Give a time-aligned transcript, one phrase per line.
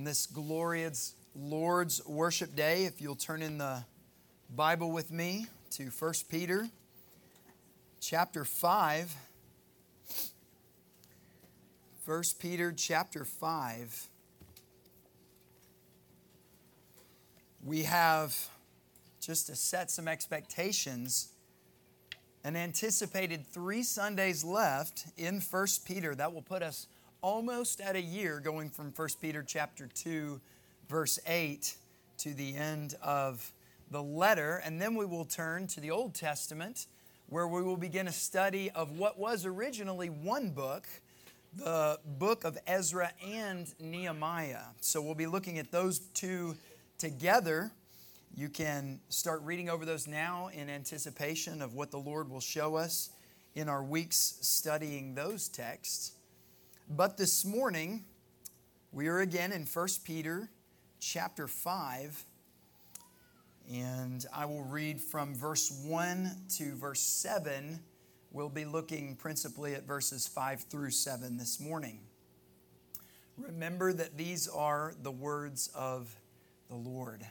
[0.00, 2.86] on this glorious Lord's worship day.
[2.86, 3.84] If you'll turn in the
[4.48, 6.70] Bible with me to 1 Peter
[8.00, 9.14] chapter 5.
[12.06, 14.06] 1 Peter chapter 5.
[17.62, 18.34] We have,
[19.20, 21.28] just to set some expectations,
[22.42, 26.14] an anticipated three Sundays left in 1 Peter.
[26.14, 26.86] That will put us
[27.22, 30.40] almost at a year going from 1 Peter chapter 2
[30.88, 31.74] verse 8
[32.18, 33.52] to the end of
[33.90, 36.86] the letter and then we will turn to the Old Testament
[37.28, 40.86] where we will begin a study of what was originally one book
[41.56, 44.66] the book of Ezra and Nehemiah.
[44.80, 46.56] So we'll be looking at those two
[46.98, 47.72] together.
[48.36, 52.76] You can start reading over those now in anticipation of what the Lord will show
[52.76, 53.10] us
[53.54, 56.12] in our weeks studying those texts.
[56.92, 58.04] But this morning,
[58.90, 60.50] we are again in 1 Peter
[60.98, 62.24] chapter 5,
[63.72, 67.78] and I will read from verse 1 to verse 7.
[68.32, 72.00] We'll be looking principally at verses 5 through 7 this morning.
[73.38, 76.12] Remember that these are the words of
[76.68, 77.24] the Lord.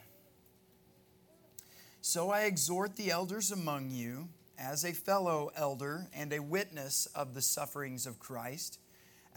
[2.00, 7.34] So I exhort the elders among you, as a fellow elder and a witness of
[7.34, 8.80] the sufferings of Christ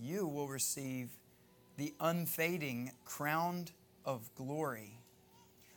[0.00, 1.10] you will receive
[1.76, 3.66] the unfading crown
[4.04, 4.98] of glory.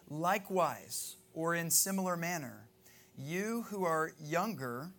[0.10, 2.68] Likewise, or in similar manner,
[3.18, 4.90] you who are younger,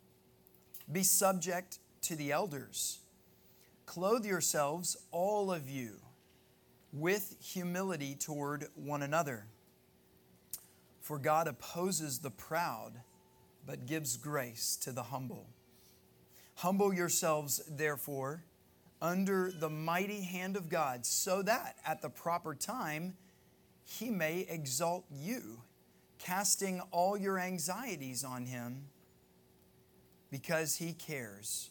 [0.91, 3.01] be subject to the elders.
[3.87, 5.97] Clothe yourselves, all of you,
[6.93, 9.47] with humility toward one another.
[11.01, 13.01] For God opposes the proud,
[13.67, 15.49] but gives grace to the humble.
[16.57, 18.45] Humble yourselves, therefore,
[19.03, 23.15] under the mighty hand of God, so that at the proper time
[23.85, 25.61] he may exalt you,
[26.19, 28.85] casting all your anxieties on him
[30.31, 31.69] because he cares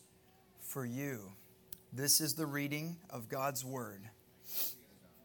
[0.60, 1.32] for you.
[1.94, 4.02] This is the reading of God's word.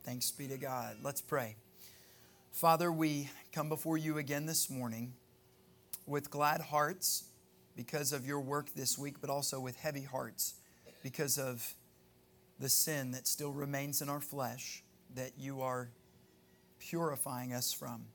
[0.04, 0.98] Thanks be to God.
[1.02, 1.56] Let's pray.
[2.52, 5.12] Father, we come before you again this morning
[6.06, 7.24] with glad hearts
[7.76, 10.54] because of your work this week, but also with heavy hearts
[11.02, 11.74] because of
[12.58, 14.82] the sin that still remains in our flesh
[15.14, 15.90] that you are
[16.78, 18.06] purifying us from.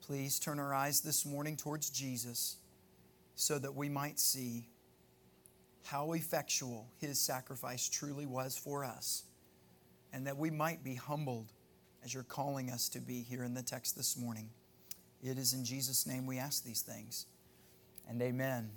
[0.00, 2.56] Please turn our eyes this morning towards Jesus
[3.34, 4.68] so that we might see
[5.84, 9.24] how effectual his sacrifice truly was for us
[10.12, 11.52] and that we might be humbled
[12.04, 14.50] as you're calling us to be here in the text this morning.
[15.22, 17.26] It is in Jesus' name we ask these things.
[18.08, 18.70] And amen.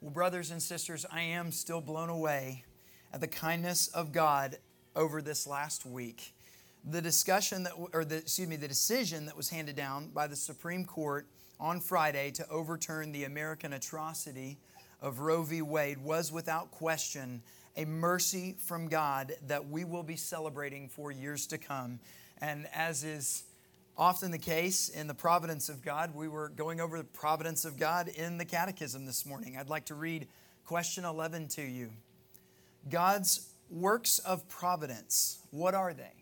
[0.00, 2.64] Well, brothers and sisters, I am still blown away
[3.12, 4.56] at the kindness of God
[4.94, 6.34] over this last week.
[6.84, 10.36] The discussion that, or the, excuse me, the decision that was handed down by the
[10.36, 11.26] Supreme Court
[11.60, 14.58] on Friday to overturn the American atrocity
[15.00, 15.62] of Roe v.
[15.62, 17.42] Wade was without question
[17.76, 22.00] a mercy from God that we will be celebrating for years to come.
[22.40, 23.44] And as is
[23.96, 27.78] often the case in the providence of God, we were going over the providence of
[27.78, 29.56] God in the catechism this morning.
[29.56, 30.26] I'd like to read
[30.64, 31.90] question 11 to you.
[32.88, 36.12] God's works of providence, what are they?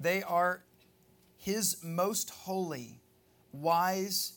[0.00, 0.62] They are
[1.36, 3.00] His most holy,
[3.52, 4.34] wise,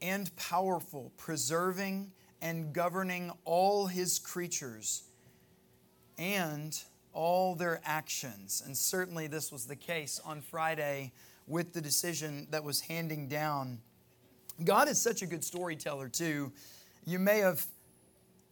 [0.00, 5.04] and powerful, preserving and governing all His creatures
[6.18, 6.78] and
[7.12, 8.62] all their actions.
[8.64, 11.12] And certainly this was the case on Friday
[11.46, 13.78] with the decision that was handing down.
[14.64, 16.52] God is such a good storyteller, too.
[17.04, 17.64] You may have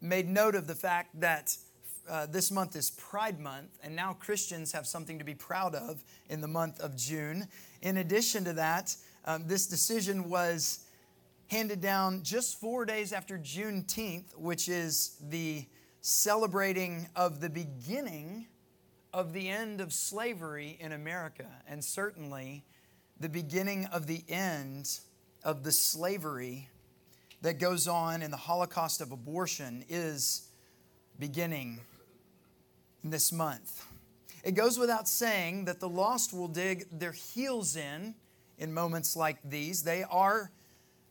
[0.01, 1.57] made note of the fact that
[2.09, 6.05] uh, this month is Pride Month, and now Christians have something to be proud of
[6.29, 7.49] in the month of June.
[7.83, 10.85] In addition to that, um, this decision was
[11.49, 15.65] handed down just four days after Juneteenth, which is the
[16.01, 18.47] celebrating of the beginning
[19.13, 22.65] of the end of slavery in America, and certainly
[23.21, 24.99] the beginning of the end
[25.43, 26.69] of the slavery
[27.43, 30.49] that goes on in the Holocaust of abortion is
[31.19, 31.79] beginning
[33.05, 33.85] this month.
[34.43, 38.15] It goes without saying that the lost will dig their heels in
[38.59, 39.83] in moments like these.
[39.83, 40.51] They are,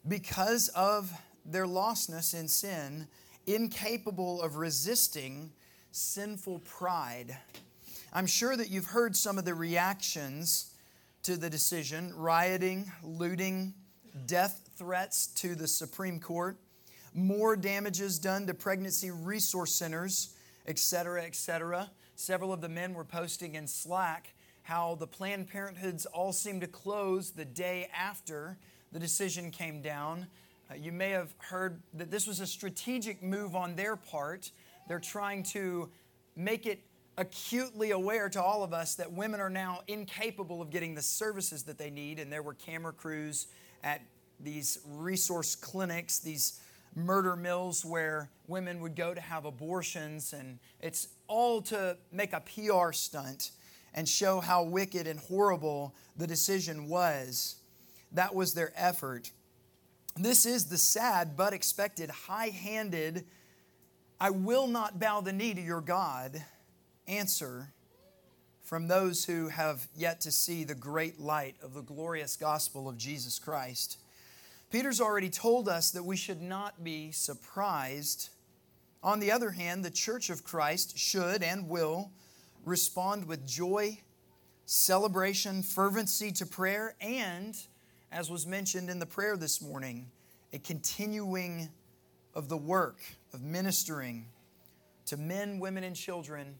[0.07, 1.11] because of
[1.45, 3.07] their lostness in sin,
[3.47, 5.51] incapable of resisting
[5.91, 7.37] sinful pride.
[8.13, 10.71] I'm sure that you've heard some of the reactions
[11.23, 13.73] to the decision rioting, looting,
[14.25, 16.57] death threats to the Supreme Court,
[17.13, 20.32] more damages done to pregnancy resource centers,
[20.67, 21.89] etc., etc.
[22.15, 24.33] Several of the men were posting in Slack
[24.63, 28.57] how the Planned Parenthoods all seemed to close the day after
[28.91, 30.27] the decision came down.
[30.71, 34.51] Uh, you may have heard that this was a strategic move on their part.
[34.87, 35.89] They're trying to
[36.35, 36.81] make it
[37.17, 41.63] acutely aware to all of us that women are now incapable of getting the services
[41.63, 42.19] that they need.
[42.19, 43.47] And there were camera crews
[43.83, 44.01] at
[44.39, 46.59] these resource clinics, these
[46.95, 50.33] murder mills where women would go to have abortions.
[50.33, 53.51] And it's all to make a PR stunt
[53.93, 57.55] and show how wicked and horrible the decision was.
[58.11, 59.31] That was their effort.
[60.15, 63.25] This is the sad but expected, high handed,
[64.19, 66.41] I will not bow the knee to your God
[67.07, 67.73] answer
[68.61, 72.97] from those who have yet to see the great light of the glorious gospel of
[72.97, 73.97] Jesus Christ.
[74.73, 78.29] Peter's already told us that we should not be surprised.
[79.03, 82.09] On the other hand, the church of Christ should and will
[82.65, 83.99] respond with joy,
[84.65, 87.55] celebration, fervency to prayer, and,
[88.11, 90.09] as was mentioned in the prayer this morning,
[90.53, 91.69] a continuing
[92.33, 92.97] of the work
[93.31, 94.25] of ministering
[95.05, 96.55] to men, women, and children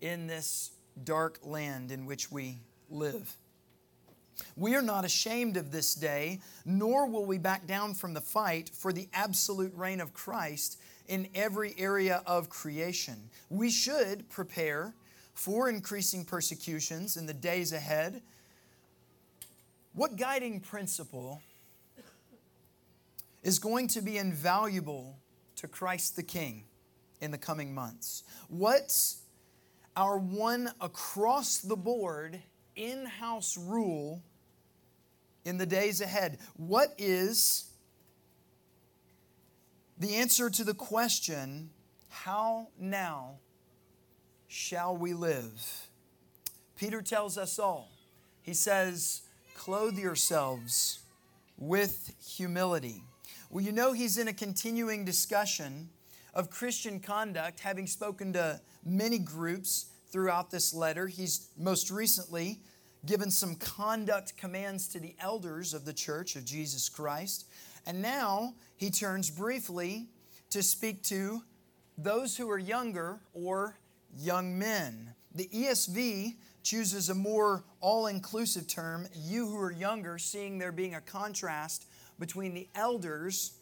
[0.00, 0.70] in this
[1.04, 3.36] dark land in which we live.
[4.56, 8.70] We are not ashamed of this day, nor will we back down from the fight
[8.72, 13.30] for the absolute reign of Christ in every area of creation.
[13.48, 14.94] We should prepare
[15.34, 18.22] for increasing persecutions in the days ahead.
[19.94, 21.40] What guiding principle
[23.42, 25.16] is going to be invaluable
[25.56, 26.64] to Christ the King
[27.20, 28.24] in the coming months?
[28.48, 29.22] What's
[29.96, 32.40] our one across the board
[32.76, 34.22] in house rule
[35.48, 36.38] in the days ahead.
[36.56, 37.70] What is
[39.98, 41.70] the answer to the question,
[42.10, 43.38] How now
[44.46, 45.88] shall we live?
[46.76, 47.90] Peter tells us all.
[48.42, 49.22] He says,
[49.54, 51.00] Clothe yourselves
[51.56, 53.02] with humility.
[53.50, 55.88] Well, you know, he's in a continuing discussion
[56.34, 61.08] of Christian conduct, having spoken to many groups throughout this letter.
[61.08, 62.60] He's most recently
[63.08, 67.46] given some conduct commands to the elders of the church of Jesus Christ.
[67.86, 70.08] And now he turns briefly
[70.50, 71.42] to speak to
[71.96, 73.78] those who are younger or
[74.14, 75.14] young men.
[75.34, 80.94] The ESV chooses a more all inclusive term, you who are younger, seeing there being
[80.94, 81.86] a contrast
[82.18, 83.52] between the elders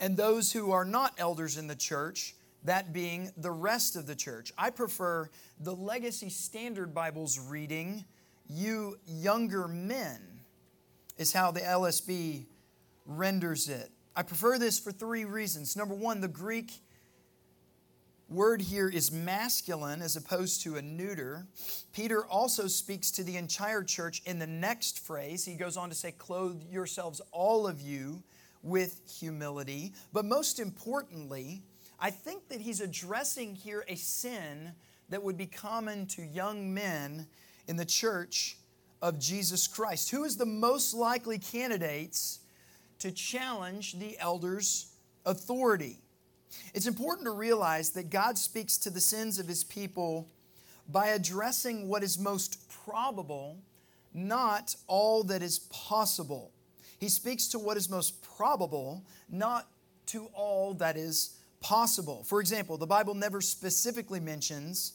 [0.00, 2.34] and those who are not elders in the church,
[2.64, 4.52] that being the rest of the church.
[4.58, 8.04] I prefer the Legacy Standard Bible's reading,
[8.46, 10.20] You Younger Men,
[11.16, 12.46] is how the LSB
[13.06, 13.90] renders it.
[14.16, 15.76] I prefer this for three reasons.
[15.76, 16.72] Number one, the Greek
[18.28, 21.46] word here is masculine as opposed to a neuter.
[21.92, 25.44] Peter also speaks to the entire church in the next phrase.
[25.44, 28.22] He goes on to say, Clothe yourselves, all of you,
[28.62, 29.92] with humility.
[30.12, 31.62] But most importantly,
[32.00, 34.72] I think that he's addressing here a sin
[35.10, 37.26] that would be common to young men
[37.66, 38.58] in the church
[39.02, 40.10] of Jesus Christ.
[40.10, 42.40] Who is the most likely candidates
[42.98, 44.92] to challenge the elders'
[45.26, 45.98] authority?
[46.72, 50.28] It's important to realize that God speaks to the sins of his people
[50.88, 53.58] by addressing what is most probable,
[54.12, 56.52] not all that is possible.
[56.98, 59.68] He speaks to what is most probable, not
[60.06, 62.22] to all that is possible.
[62.24, 64.92] For example, the Bible never specifically mentions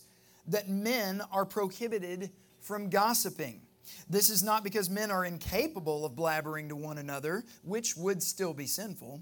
[0.47, 2.31] that men are prohibited
[2.61, 3.61] from gossiping.
[4.09, 8.53] This is not because men are incapable of blabbering to one another, which would still
[8.53, 9.21] be sinful,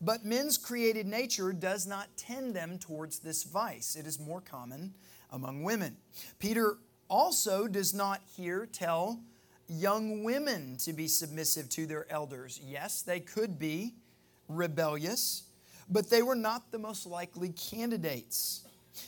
[0.00, 3.96] but men's created nature does not tend them towards this vice.
[3.96, 4.94] It is more common
[5.30, 5.96] among women.
[6.38, 6.78] Peter
[7.08, 9.20] also does not here tell
[9.68, 12.60] young women to be submissive to their elders.
[12.64, 13.94] Yes, they could be
[14.48, 15.44] rebellious,
[15.88, 18.64] but they were not the most likely candidates.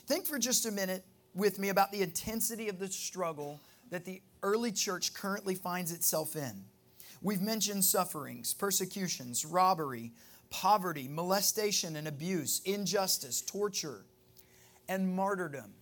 [0.07, 1.05] Think for just a minute
[1.39, 6.37] with me about the intensity of the struggle that the early church currently finds itself
[6.37, 6.65] in.
[7.23, 10.13] We've mentioned sufferings, persecutions, robbery,
[10.51, 14.05] poverty, molestation and abuse, injustice, torture,
[14.89, 15.73] and martyrdom.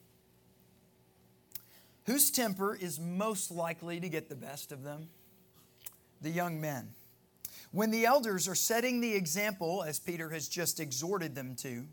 [2.04, 5.08] Whose temper is most likely to get the best of them?
[6.20, 6.90] The young men.
[7.72, 11.86] When the elders are setting the example, as Peter has just exhorted them to,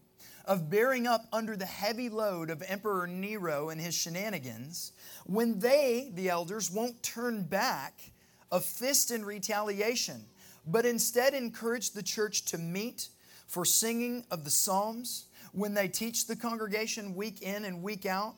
[0.45, 4.91] of bearing up under the heavy load of Emperor Nero and his shenanigans,
[5.25, 8.11] when they, the elders, won't turn back
[8.51, 10.25] a fist in retaliation,
[10.67, 13.09] but instead encourage the church to meet
[13.47, 18.35] for singing of the Psalms, when they teach the congregation week in and week out,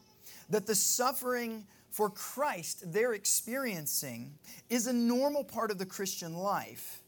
[0.50, 4.34] that the suffering for Christ they're experiencing
[4.70, 7.02] is a normal part of the Christian life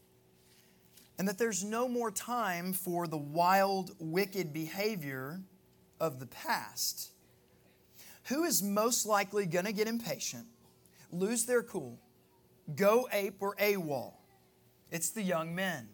[1.18, 5.40] and that there's no more time for the wild, wicked behavior
[6.00, 7.10] of the past.
[8.28, 10.46] Who is most likely going to get impatient,
[11.10, 11.98] lose their cool,
[12.76, 14.14] go ape or AWOL?
[14.90, 15.88] It's the young men.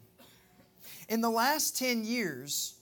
[1.08, 2.74] In the last 10 years,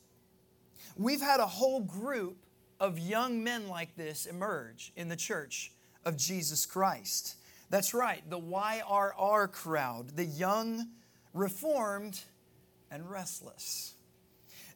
[0.97, 2.37] we've had a whole group
[2.81, 5.73] of young men like this emerge in the church
[6.05, 7.37] of Jesus Christ.
[7.71, 10.89] That's right, the YRR crowd, the young,
[11.33, 12.21] reformed,
[12.93, 13.95] and restless.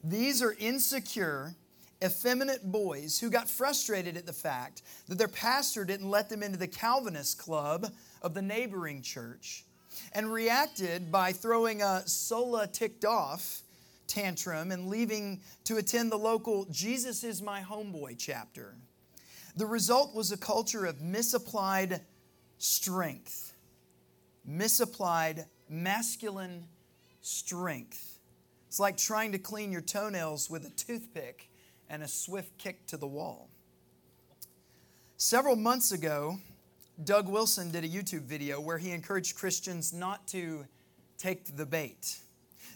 [0.03, 1.55] These are insecure,
[2.03, 6.57] effeminate boys who got frustrated at the fact that their pastor didn't let them into
[6.57, 9.65] the Calvinist club of the neighboring church
[10.13, 13.61] and reacted by throwing a sola ticked off
[14.07, 18.75] tantrum and leaving to attend the local Jesus is my homeboy chapter.
[19.55, 22.01] The result was a culture of misapplied
[22.57, 23.53] strength,
[24.45, 26.65] misapplied masculine
[27.27, 28.19] strength.
[28.67, 31.49] It's like trying to clean your toenails with a toothpick
[31.89, 33.49] and a swift kick to the wall.
[35.17, 36.39] Several months ago,
[37.03, 40.65] Doug Wilson did a YouTube video where he encouraged Christians not to
[41.17, 42.19] take the bait.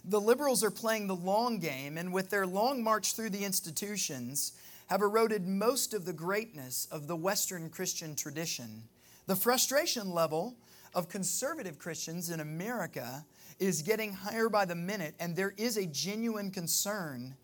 [0.04, 4.54] The liberals are playing the long game, and with their long march through the institutions,
[4.88, 8.84] have eroded most of the greatness of the Western Christian tradition.
[9.28, 10.56] The frustration level
[10.94, 13.26] of conservative Christians in America
[13.62, 17.36] is getting higher by the minute, and there is a genuine concern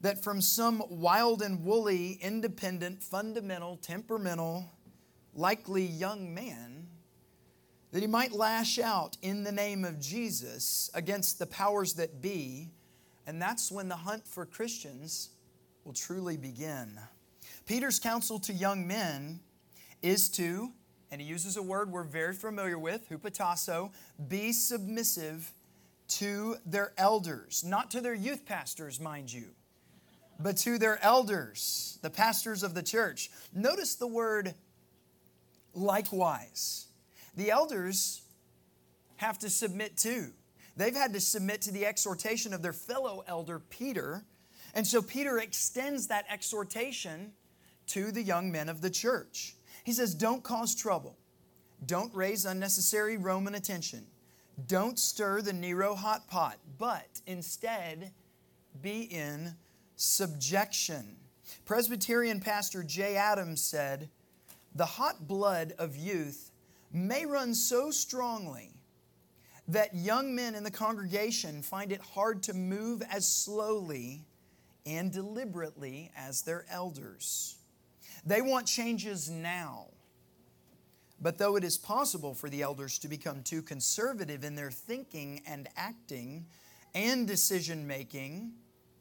[0.00, 4.68] that from some wild and woolly, independent, fundamental, temperamental,
[5.32, 6.88] likely young man,
[7.92, 12.70] that he might lash out in the name of Jesus against the powers that be,
[13.24, 15.30] and that's when the hunt for Christians
[15.84, 16.98] will truly begin.
[17.64, 19.38] Peter's counsel to young men
[20.02, 20.72] is to
[21.10, 23.90] and he uses a word we're very familiar with, hupotasso,
[24.28, 25.52] be submissive
[26.08, 29.46] to their elders, not to their youth pastors, mind you,
[30.40, 33.30] but to their elders, the pastors of the church.
[33.54, 34.54] Notice the word
[35.74, 36.86] likewise.
[37.36, 38.22] The elders
[39.16, 40.32] have to submit too.
[40.76, 44.24] They've had to submit to the exhortation of their fellow elder, Peter.
[44.74, 47.32] And so Peter extends that exhortation
[47.88, 49.56] to the young men of the church.
[49.88, 51.16] He says, Don't cause trouble.
[51.86, 54.04] Don't raise unnecessary Roman attention.
[54.66, 58.12] Don't stir the Nero hot pot, but instead
[58.82, 59.54] be in
[59.96, 61.16] subjection.
[61.64, 64.10] Presbyterian pastor Jay Adams said,
[64.74, 66.50] The hot blood of youth
[66.92, 68.74] may run so strongly
[69.68, 74.26] that young men in the congregation find it hard to move as slowly
[74.84, 77.57] and deliberately as their elders.
[78.28, 79.86] They want changes now.
[81.18, 85.40] But though it is possible for the elders to become too conservative in their thinking
[85.46, 86.44] and acting
[86.94, 88.52] and decision making,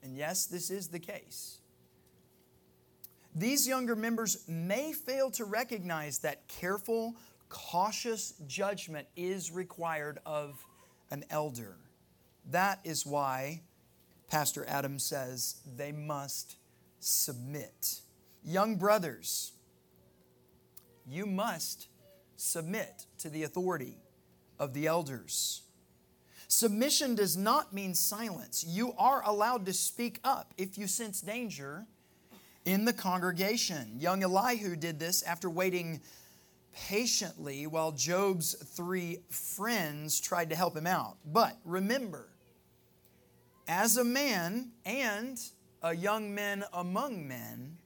[0.02, 1.60] and yes, this is the case,
[3.36, 7.14] these younger members may fail to recognize that careful,
[7.50, 10.66] cautious judgment is required of
[11.12, 11.76] an elder.
[12.50, 13.62] That is why
[14.30, 16.56] Pastor Adams says they must
[17.02, 18.00] submit.
[18.44, 19.52] Young brothers,
[21.08, 21.88] you must
[22.36, 23.98] submit to the authority
[24.60, 25.64] of the elders.
[26.48, 28.64] Submission does not mean silence.
[28.66, 31.86] You are allowed to speak up if you sense danger
[32.64, 33.96] in the congregation.
[33.98, 36.02] Young Elihu did this after waiting
[36.74, 41.18] patiently while Job's three friends tried to help him out.
[41.26, 42.30] But remember,
[43.68, 45.40] as a man and
[45.82, 47.78] a young man among men,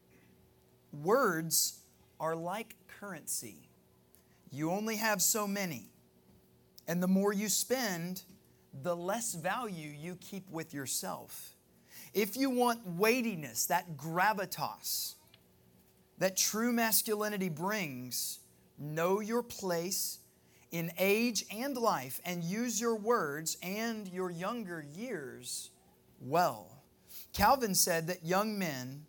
[0.92, 1.80] Words
[2.20, 3.70] are like currency.
[4.52, 5.90] You only have so many.
[6.88, 8.24] And the more you spend,
[8.84, 11.56] the less value you keep with yourself.
[12.14, 15.16] If you want weightiness, that gravitas
[16.22, 18.42] that true masculinity brings,
[18.78, 20.20] know your place
[20.72, 25.72] in age and life and use your words and your younger years
[26.20, 26.84] well.
[27.34, 29.08] Calvin said that young men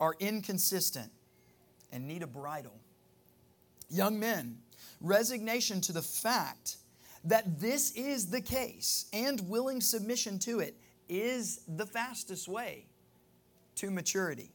[0.00, 1.10] are inconsistent
[1.92, 2.78] and need a bridle.
[3.90, 4.58] Young men,
[5.00, 6.76] resignation to the fact
[7.24, 10.76] that this is the case and willing submission to it
[11.08, 12.86] is the fastest way
[13.76, 14.50] to maturity.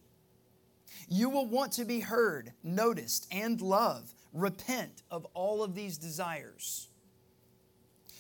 [1.09, 4.13] You will want to be heard, noticed, and loved.
[4.33, 6.88] Repent of all of these desires.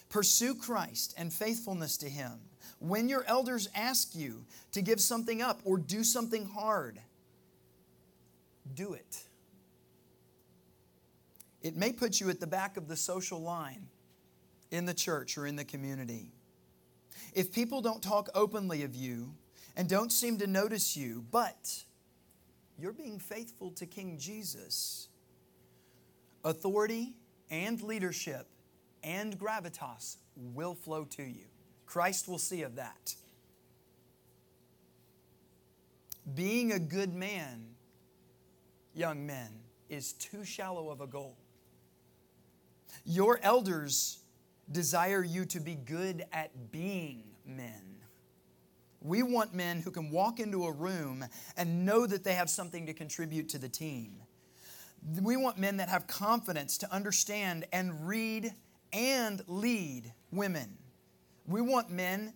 [0.09, 2.33] Pursue Christ and faithfulness to Him.
[2.79, 6.99] When your elders ask you to give something up or do something hard,
[8.73, 9.23] do it.
[11.61, 13.87] It may put you at the back of the social line
[14.71, 16.33] in the church or in the community.
[17.33, 19.33] If people don't talk openly of you
[19.75, 21.83] and don't seem to notice you, but
[22.77, 25.07] you're being faithful to King Jesus,
[26.43, 27.13] authority
[27.49, 28.47] and leadership
[29.03, 31.45] and gravitas will flow to you.
[31.85, 33.15] Christ will see of that.
[36.33, 37.72] Being a good man,
[38.93, 39.49] young men,
[39.89, 41.37] is too shallow of a goal.
[43.05, 44.19] Your elders
[44.71, 47.97] desire you to be good at being men.
[49.01, 51.25] We want men who can walk into a room
[51.57, 54.15] and know that they have something to contribute to the team.
[55.21, 58.53] We want men that have confidence to understand and read
[58.93, 60.77] and lead women.
[61.45, 62.33] We want men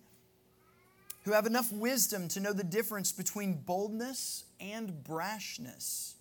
[1.24, 6.14] who have enough wisdom to know the difference between boldness and brashness.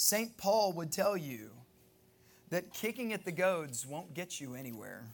[0.00, 0.34] St.
[0.38, 1.50] Paul would tell you
[2.48, 5.04] that kicking at the goads won't get you anywhere.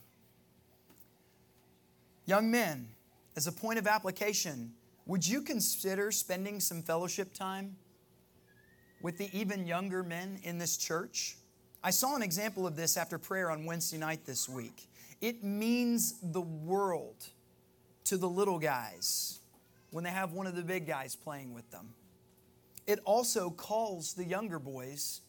[2.25, 2.87] Young men,
[3.35, 4.73] as a point of application,
[5.05, 7.75] would you consider spending some fellowship time
[9.03, 11.37] with the even younger men in this church?
[11.83, 14.87] I saw an example of this after prayer on Wednesday night this week.
[15.21, 17.27] It means the world
[18.05, 19.41] to the little guys
[19.91, 21.93] when they have one of the big guys playing with them.
[22.87, 25.23] It also calls the younger boys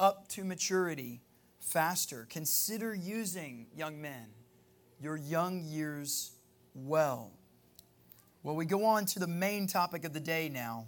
[0.00, 1.22] up to maturity
[1.60, 2.26] faster.
[2.30, 4.28] Consider using, young men,
[5.00, 6.32] your young years
[6.74, 7.32] well.
[8.42, 10.86] Well, we go on to the main topic of the day now.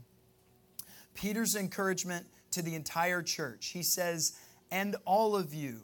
[1.15, 3.69] Peter's encouragement to the entire church.
[3.69, 4.39] He says,
[4.71, 5.83] And all of you,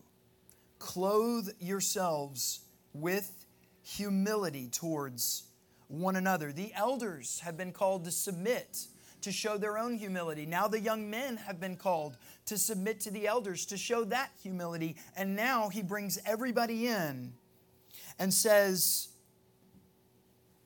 [0.78, 2.60] clothe yourselves
[2.92, 3.44] with
[3.82, 5.44] humility towards
[5.88, 6.52] one another.
[6.52, 8.86] The elders have been called to submit,
[9.24, 10.46] to show their own humility.
[10.46, 14.30] Now the young men have been called to submit to the elders, to show that
[14.42, 14.96] humility.
[15.16, 17.32] And now he brings everybody in
[18.18, 19.08] and says,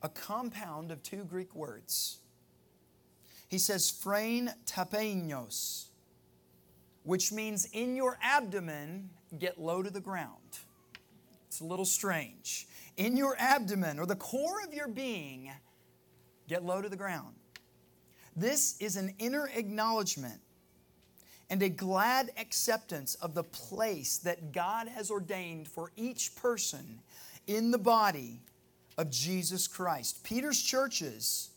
[0.02, 2.18] a compound of two Greek words.
[3.48, 5.86] He says, phrein tapeinos,
[7.04, 10.58] which means in your abdomen, get low to the ground.
[11.46, 12.68] It's a little strange.
[12.96, 15.50] In your abdomen, or the core of your being,
[16.48, 17.34] get low to the ground.
[18.38, 20.40] This is an inner acknowledgement
[21.50, 27.00] and a glad acceptance of the place that God has ordained for each person
[27.48, 28.40] in the body
[28.96, 30.22] of Jesus Christ.
[30.22, 31.50] Peter's churches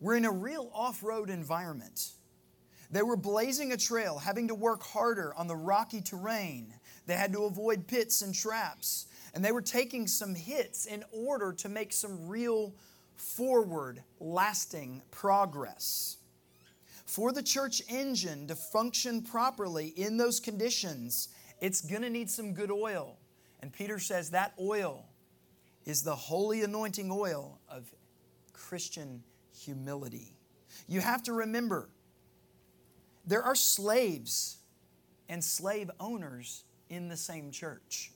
[0.00, 2.12] were in a real off road environment.
[2.90, 6.72] They were blazing a trail, having to work harder on the rocky terrain.
[7.06, 9.08] They had to avoid pits and traps.
[9.34, 12.72] And they were taking some hits in order to make some real
[13.16, 16.16] forward, lasting progress.
[17.04, 21.28] For the church engine to function properly in those conditions,
[21.60, 23.16] it's going to need some good oil.
[23.60, 25.06] And Peter says that oil
[25.84, 27.90] is the holy anointing oil of
[28.52, 29.22] Christian
[29.56, 30.36] humility.
[30.88, 31.88] You have to remember
[33.24, 34.58] there are slaves
[35.28, 38.12] and slave owners in the same church.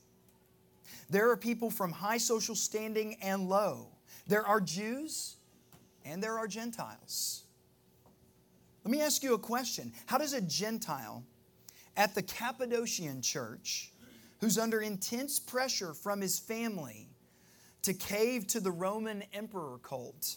[1.09, 3.89] There are people from high social standing and low.
[4.31, 5.35] There are Jews
[6.05, 7.43] and there are Gentiles.
[8.85, 11.25] Let me ask you a question How does a Gentile
[11.97, 13.91] at the Cappadocian church,
[14.39, 17.09] who's under intense pressure from his family,
[17.83, 20.37] to cave to the Roman emperor cult.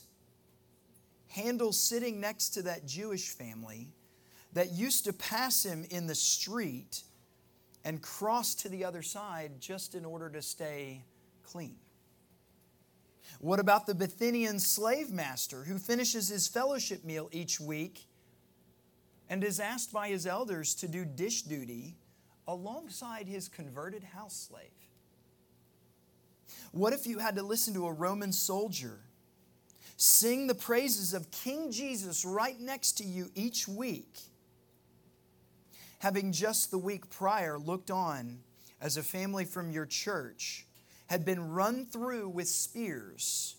[1.27, 3.89] handle sitting next to that Jewish family
[4.53, 7.03] that used to pass him in the street
[7.85, 11.03] and cross to the other side just in order to stay
[11.43, 11.75] clean.
[13.39, 18.05] What about the Bithynian slave master who finishes his fellowship meal each week
[19.29, 21.95] and is asked by his elders to do dish duty
[22.47, 24.69] alongside his converted house slave?
[26.71, 28.99] What if you had to listen to a Roman soldier
[29.97, 34.19] sing the praises of King Jesus right next to you each week,
[35.99, 38.39] having just the week prior looked on
[38.81, 40.65] as a family from your church
[41.07, 43.55] had been run through with spears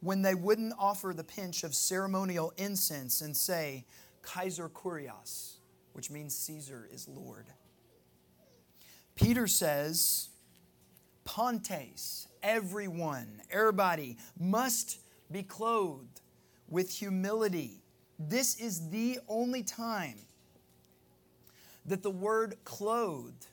[0.00, 3.84] when they wouldn't offer the pinch of ceremonial incense and say,
[4.22, 5.54] Kaiser Kurios,
[5.92, 7.46] which means Caesar is Lord.
[9.14, 10.30] Peter says,
[11.24, 16.20] Pantes, everyone, everybody must be clothed
[16.68, 17.82] with humility.
[18.18, 20.18] This is the only time
[21.86, 23.46] that the word clothed,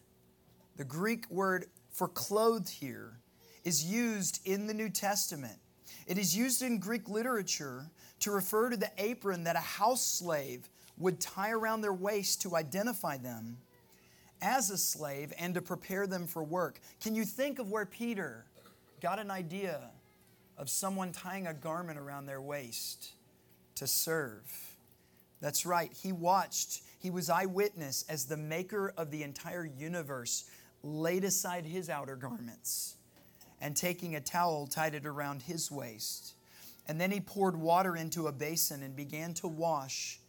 [0.76, 1.65] the Greek word
[1.98, 3.18] for clothed here,
[3.64, 5.58] is used in the New Testament.
[6.06, 10.70] It is used in Greek literature to refer to the apron that a house slave
[11.00, 13.58] would tie around their waist to identify them
[14.44, 16.80] as a slave and to prepare them for work.
[17.02, 18.46] Can you think of where Peter
[19.02, 19.90] got an idea
[20.56, 23.14] of someone tying a garment around their waist
[23.74, 24.44] to serve?
[25.42, 25.92] That's right.
[25.92, 30.46] He watched, he was eyewitness as the maker of the entire universe
[30.84, 32.96] laid aside his outer garments
[33.62, 36.34] and taking a towel tied it around his waist.
[36.88, 40.20] And then he poured water into a basin and began to wash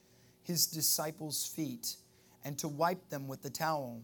[0.42, 1.96] his disciples' feet
[2.44, 4.00] and to wipe them with the towel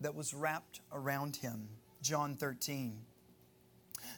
[0.00, 1.68] that was wrapped around him.
[2.02, 2.98] John 13.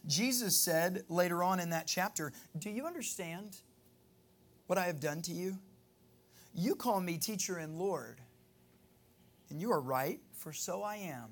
[0.06, 3.56] Jesus said later on in that chapter, Do you understand
[4.66, 5.58] what I have done to you?
[6.54, 8.20] You call me teacher and Lord,
[9.48, 11.28] and you are right, for so I am.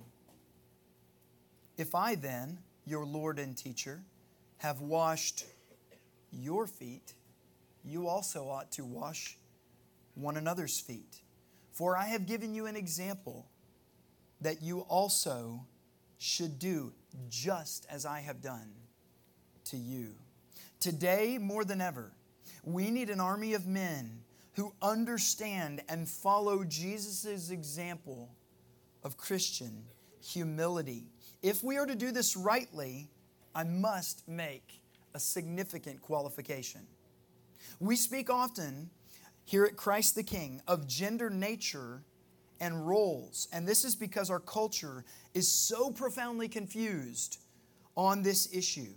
[1.78, 4.02] If I then, your Lord and teacher,
[4.58, 5.44] have washed
[6.32, 7.14] your feet,
[7.84, 9.38] you also ought to wash
[10.14, 11.20] one another's feet.
[11.72, 13.46] For I have given you an example
[14.40, 15.64] that you also
[16.18, 16.92] should do
[17.30, 18.72] just as I have done
[19.66, 20.14] to you.
[20.80, 22.12] Today, more than ever,
[22.64, 24.22] we need an army of men
[24.54, 28.34] who understand and follow Jesus' example
[29.04, 29.84] of Christian
[30.20, 31.04] humility.
[31.42, 33.08] If we are to do this rightly,
[33.54, 34.80] I must make
[35.14, 36.80] a significant qualification.
[37.80, 38.90] We speak often
[39.44, 42.02] here at Christ the King of gender nature
[42.60, 43.46] and roles.
[43.52, 47.38] And this is because our culture is so profoundly confused
[47.96, 48.94] on this issue.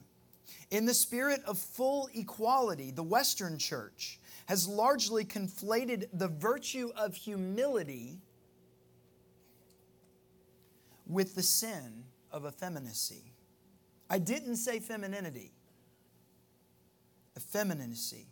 [0.71, 7.15] In the spirit of full equality, the Western church has largely conflated the virtue of
[7.15, 8.17] humility
[11.05, 13.33] with the sin of effeminacy.
[14.09, 15.53] I didn't say femininity,
[17.37, 18.27] effeminacy.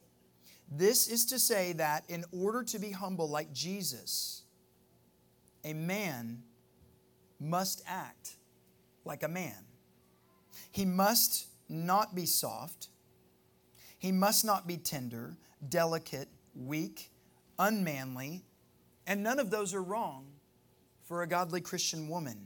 [0.71, 4.43] This is to say that in order to be humble like Jesus,
[5.63, 6.43] a man
[7.39, 8.35] must act
[9.05, 9.65] like a man.
[10.71, 12.89] He must not be soft.
[13.97, 17.09] He must not be tender, delicate, weak,
[17.57, 18.43] unmanly,
[19.07, 20.27] and none of those are wrong
[21.03, 22.45] for a godly Christian woman.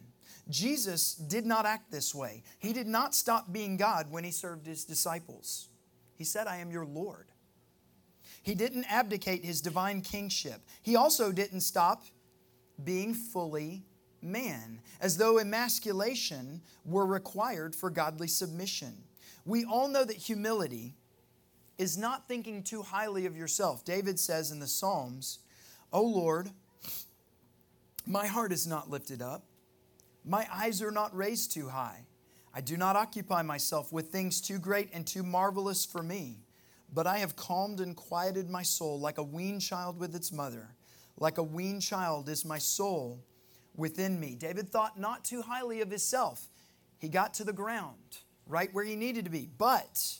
[0.49, 2.43] Jesus did not act this way.
[2.59, 5.69] He did not stop being God when he served his disciples.
[6.15, 7.27] He said, I am your Lord.
[8.41, 10.61] He didn't abdicate his divine kingship.
[10.81, 12.03] He also didn't stop
[12.83, 13.83] being fully
[14.21, 18.95] man, as though emasculation were required for godly submission.
[19.45, 20.95] We all know that humility
[21.77, 23.83] is not thinking too highly of yourself.
[23.83, 25.39] David says in the Psalms,
[25.91, 26.49] O Lord,
[28.05, 29.43] my heart is not lifted up,
[30.25, 32.05] my eyes are not raised too high.
[32.53, 36.45] I do not occupy myself with things too great and too marvelous for me,
[36.93, 40.75] but I have calmed and quieted my soul like a weaned child with its mother.
[41.17, 43.23] Like a weaned child is my soul
[43.75, 44.35] within me.
[44.35, 46.49] David thought not too highly of himself.
[46.99, 49.49] He got to the ground, right where he needed to be.
[49.57, 50.19] But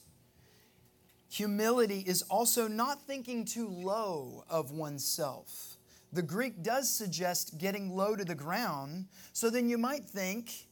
[1.30, 5.73] humility is also not thinking too low of oneself.
[6.14, 9.08] The Greek does suggest getting low to the ground.
[9.34, 10.68] So then you might think,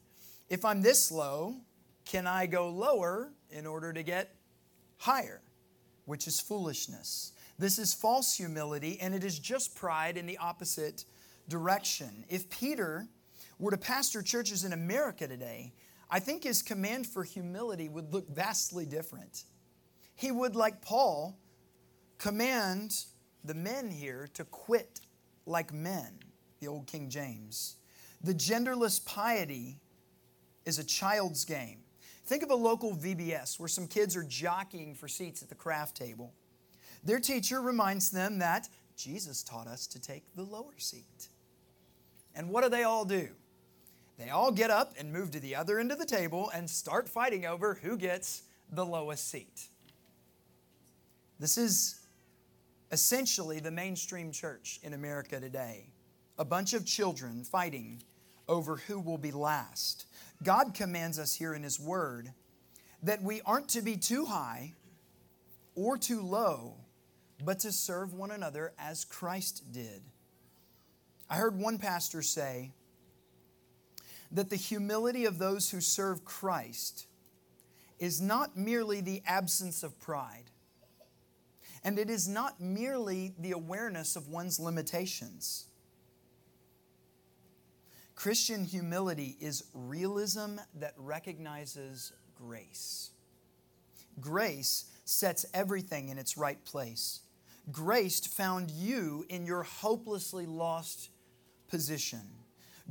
[0.50, 1.56] if I'm this low,
[2.06, 4.36] can I go lower in order to get
[4.98, 5.42] higher?
[6.06, 7.34] Which is foolishness.
[7.58, 11.06] This is false humility, and it is just pride in the opposite
[11.50, 12.24] direction.
[12.30, 13.08] If Peter
[13.58, 15.74] were to pastor churches in America today,
[16.08, 19.46] I think his command for humility would look vastly different.
[20.14, 21.40] He would, like Paul,
[22.20, 23.06] command
[23.44, 25.02] the men here to quit
[25.46, 26.20] like men,
[26.60, 27.76] the old King James.
[28.24, 29.80] The genderless piety
[30.66, 31.80] is a child's game.
[32.26, 35.98] Think of a local VBS where some kids are jockeying for seats at the craft
[35.98, 36.34] table.
[37.04, 41.30] Their teacher reminds them that Jesus taught us to take the lower seat.
[42.36, 43.30] And what do they all do?
[44.18, 47.10] They all get up and move to the other end of the table and start
[47.10, 49.68] fighting over who gets the lowest seat.
[51.40, 52.01] This is
[52.92, 55.88] essentially the mainstream church in America today.
[56.38, 58.02] A bunch of children fighting
[58.48, 60.06] over who will be last.
[60.44, 62.32] God commands us here in His Word
[63.04, 64.74] that we aren't to be too high
[65.76, 66.76] or too low,
[67.44, 70.02] but to serve one another as Christ did.
[71.30, 72.74] I heard one pastor say
[74.32, 77.08] that the humility of those who serve Christ
[78.00, 80.51] is not merely the absence of pride,
[81.84, 85.66] and it is not merely the awareness of one's limitations.
[88.16, 93.10] Christian humility is realism that recognizes grace.
[94.20, 97.22] Grace sets everything in its right place.
[97.72, 101.10] Grace found you in your hopelessly lost
[101.68, 102.22] position.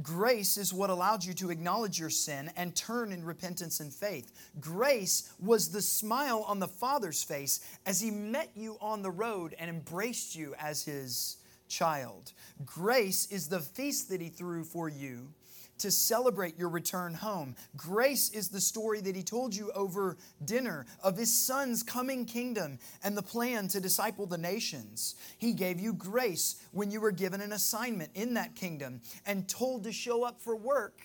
[0.03, 4.33] Grace is what allowed you to acknowledge your sin and turn in repentance and faith.
[4.61, 9.55] Grace was the smile on the Father's face as He met you on the road
[9.59, 11.37] and embraced you as His
[11.69, 12.33] child.
[12.65, 15.33] Grace is the feast that He threw for you
[15.81, 17.55] to celebrate your return home.
[17.77, 22.79] Grace is the story that he told you over dinner of his son's coming kingdom
[23.03, 25.15] and the plan to disciple the nations.
[25.39, 29.85] He gave you grace when you were given an assignment in that kingdom and told
[29.85, 31.01] to show up for work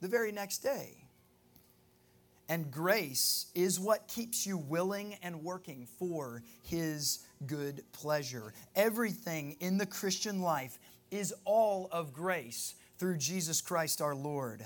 [0.00, 1.04] the very next day.
[2.48, 8.52] And grace is what keeps you willing and working for His good pleasure.
[8.76, 10.78] Everything in the Christian life
[11.10, 14.64] is all of grace through Jesus Christ our Lord.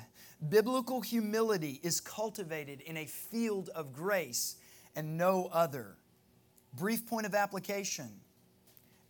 [0.49, 4.57] Biblical humility is cultivated in a field of grace
[4.95, 5.97] and no other.
[6.75, 8.21] Brief point of application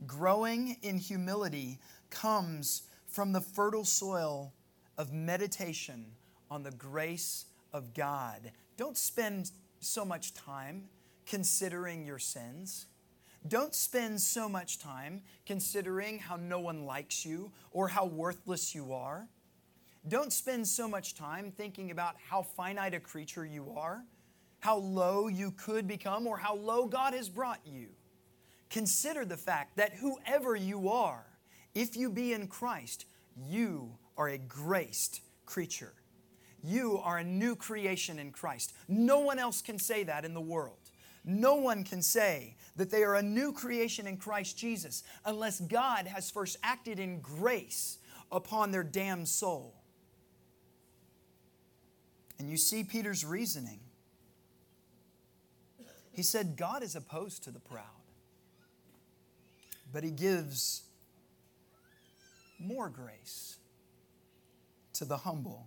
[0.07, 1.79] growing in humility
[2.11, 4.53] comes from the fertile soil
[4.97, 6.07] of meditation
[6.51, 8.53] on the grace of God.
[8.77, 9.51] Don't spend
[9.81, 10.85] so much time
[11.27, 12.87] considering your sins.
[13.47, 18.93] Don't spend so much time considering how no one likes you or how worthless you
[18.93, 19.29] are.
[20.07, 24.05] Don't spend so much time thinking about how finite a creature you are,
[24.61, 27.89] how low you could become, or how low God has brought you.
[28.71, 31.25] Consider the fact that whoever you are,
[31.75, 35.95] if you be in Christ, you are a graced creature.
[36.63, 38.73] You are a new creation in Christ.
[38.89, 40.88] No one else can say that in the world.
[41.25, 46.07] No one can say that they are a new creation in Christ Jesus unless God
[46.07, 47.99] has first acted in grace
[48.31, 49.75] upon their damned soul.
[52.39, 53.81] And you see Peter's reasoning.
[56.13, 57.85] He said, God is opposed to the proud,
[59.93, 60.83] but he gives
[62.59, 63.59] more grace
[64.95, 65.67] to the humble.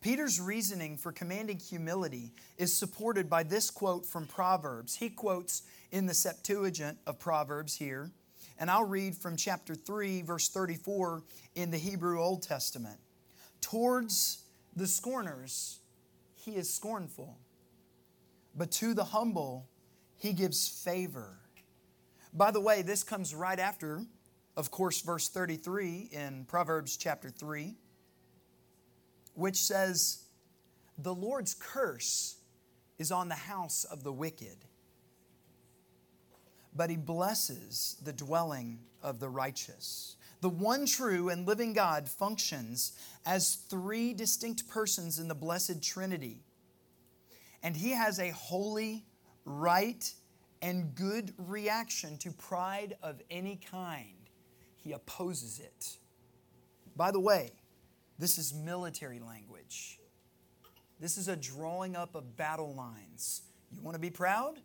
[0.00, 4.96] Peter's reasoning for commanding humility is supported by this quote from Proverbs.
[4.96, 8.10] He quotes in the Septuagint of Proverbs here,
[8.58, 11.22] and I'll read from chapter 3, verse 34
[11.54, 12.98] in the Hebrew Old Testament.
[13.60, 15.80] Towards the scorners,
[16.34, 17.36] he is scornful,
[18.56, 19.68] but to the humble,
[20.16, 21.36] he gives favor.
[22.32, 24.06] By the way, this comes right after,
[24.56, 27.76] of course, verse 33 in Proverbs chapter 3
[29.40, 30.24] which says,
[30.98, 32.36] The Lord's curse
[32.98, 34.58] is on the house of the wicked,
[36.76, 40.16] but he blesses the dwelling of the righteous.
[40.42, 42.92] The one true and living God functions
[43.26, 46.42] as three distinct persons in the blessed Trinity.
[47.62, 49.04] And he has a holy,
[49.44, 50.10] right,
[50.62, 54.30] and good reaction to pride of any kind.
[54.76, 55.96] He opposes it.
[56.96, 57.52] By the way,
[58.20, 59.98] this is military language.
[61.00, 63.42] This is a drawing up of battle lines.
[63.74, 64.58] You want to be proud?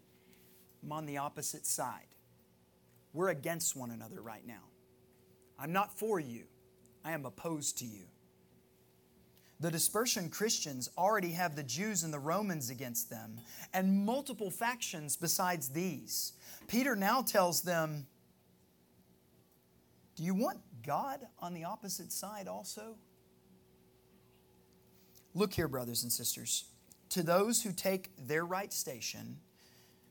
[0.84, 2.08] I'm on the opposite side.
[3.14, 4.66] We're against one another right now.
[5.58, 6.44] I'm not for you,
[7.06, 8.04] I am opposed to you.
[9.62, 13.40] The dispersion Christians already have the Jews and the Romans against them,
[13.74, 16.34] and multiple factions besides these.
[16.68, 18.06] Peter now tells them,
[20.18, 22.98] Do you want God on the opposite side also?
[25.36, 26.64] Look here, brothers and sisters.
[27.10, 29.38] To those who take their right station,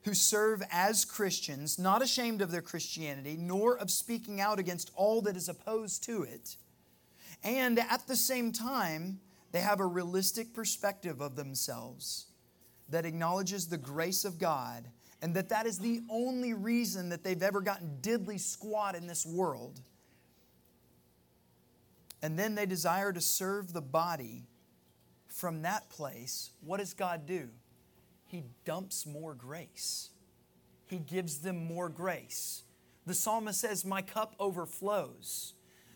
[0.03, 5.23] who serve as Christians, not ashamed of their Christianity, nor of speaking out against all
[5.23, 6.57] that is opposed to it,
[7.43, 9.19] and at the same time,
[9.51, 12.27] they have a realistic perspective of themselves
[12.91, 14.85] that acknowledges the grace of God
[15.23, 19.25] and that that is the only reason that they've ever gotten diddly squat in this
[19.25, 19.81] world.
[22.21, 24.43] And then they desire to serve the body
[25.35, 27.49] from that place, what does God do?
[28.25, 30.11] He dumps more grace.
[30.87, 32.63] He gives them more grace.
[33.05, 35.55] The psalmist says, My cup overflows.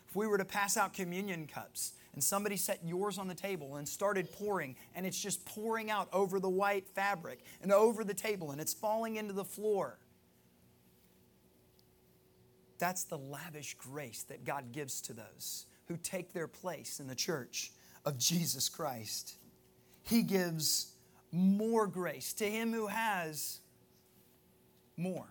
[0.09, 3.77] If we were to pass out communion cups and somebody set yours on the table
[3.77, 8.13] and started pouring, and it's just pouring out over the white fabric and over the
[8.13, 9.99] table and it's falling into the floor,
[12.77, 17.15] that's the lavish grace that God gives to those who take their place in the
[17.15, 17.71] church
[18.05, 19.35] of Jesus Christ.
[20.03, 20.93] He gives
[21.31, 23.59] more grace to him who has
[24.97, 25.27] more.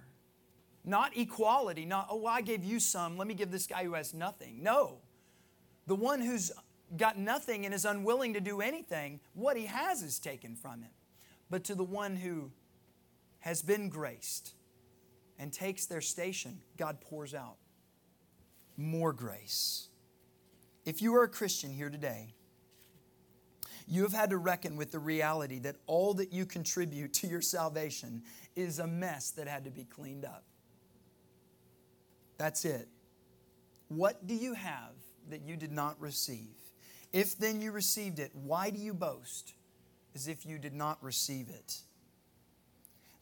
[0.85, 4.14] Not equality, not, oh, I gave you some, let me give this guy who has
[4.14, 4.62] nothing.
[4.62, 4.98] No.
[5.87, 6.52] The one who's
[6.96, 10.90] got nothing and is unwilling to do anything, what he has is taken from him.
[11.50, 12.50] But to the one who
[13.40, 14.52] has been graced
[15.38, 17.57] and takes their station, God pours out
[18.76, 19.88] more grace.
[20.85, 22.35] If you are a Christian here today,
[23.88, 27.40] you have had to reckon with the reality that all that you contribute to your
[27.40, 28.22] salvation
[28.55, 30.44] is a mess that had to be cleaned up.
[32.37, 32.88] That's it.
[33.88, 34.92] What do you have
[35.31, 36.55] that you did not receive?
[37.12, 39.55] If then you received it, why do you boast
[40.14, 41.79] as if you did not receive it?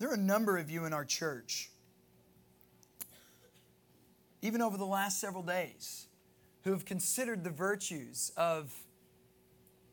[0.00, 1.70] There are a number of you in our church,
[4.42, 6.08] even over the last several days,
[6.64, 8.74] who have considered the virtues of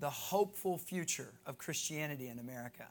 [0.03, 2.85] the hopeful future of Christianity in America.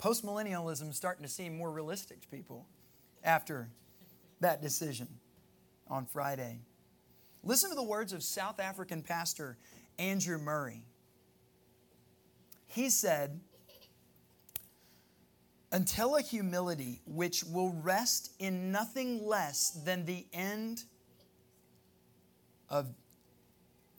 [0.00, 2.66] Postmillennialism is starting to seem more realistic to people
[3.22, 3.68] after
[4.40, 5.06] that decision
[5.86, 6.58] on Friday.
[7.44, 9.56] Listen to the words of South African pastor
[10.00, 10.82] Andrew Murray.
[12.66, 13.38] He said,
[15.70, 20.82] Until a humility which will rest in nothing less than the end
[22.68, 22.88] of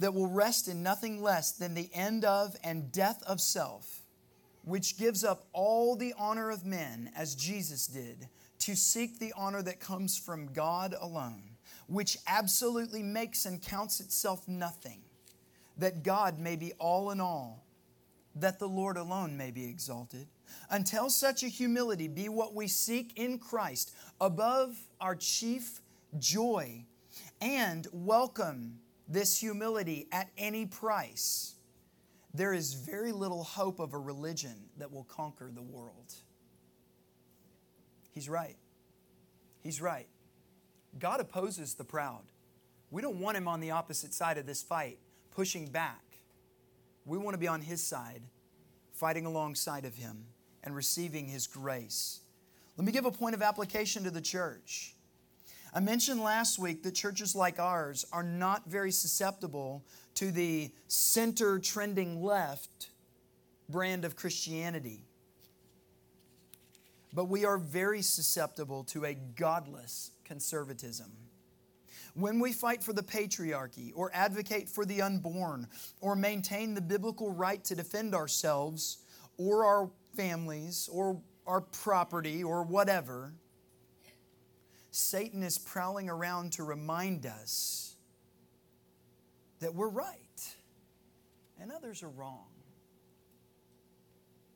[0.02, 4.02] that will rest in nothing less than the end of and death of self,
[4.64, 9.62] which gives up all the honor of men, as Jesus did, to seek the honor
[9.62, 11.44] that comes from God alone,
[11.86, 15.02] which absolutely makes and counts itself nothing,
[15.78, 17.64] that God may be all in all,
[18.36, 20.26] that the Lord alone may be exalted.
[20.72, 25.80] Until such a humility be what we seek in Christ above our chief
[26.18, 26.86] joy
[27.40, 31.56] and welcome this humility at any price,
[32.34, 36.14] there is very little hope of a religion that will conquer the world.
[38.12, 38.58] He's right.
[39.62, 40.08] He's right.
[41.00, 42.24] God opposes the proud.
[42.90, 45.00] We don't want him on the opposite side of this fight,
[45.32, 46.04] pushing back.
[47.06, 48.22] We want to be on his side,
[48.92, 50.26] fighting alongside of him
[50.64, 52.22] and receiving his grace.
[52.78, 54.96] Let me give a point of application to the church.
[55.74, 61.60] I mentioned last week that churches like ours are not very susceptible to the center
[61.60, 62.90] trending left
[63.70, 65.06] brand of Christianity.
[67.14, 71.12] But we are very susceptible to a godless conservatism.
[72.16, 75.68] When we fight for the patriarchy, or advocate for the unborn,
[76.02, 78.98] or maintain the biblical right to defend ourselves,
[79.38, 83.34] or our families, or our property, or whatever,
[84.91, 87.95] Satan is prowling around to remind us
[89.60, 90.15] that we're right
[91.60, 92.47] and others are wrong.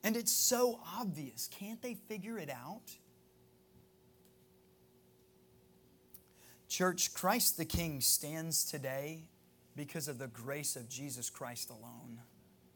[0.03, 1.47] And it's so obvious.
[1.47, 2.91] Can't they figure it out?
[6.67, 9.29] Church, Christ the King stands today
[9.75, 12.19] because of the grace of Jesus Christ alone.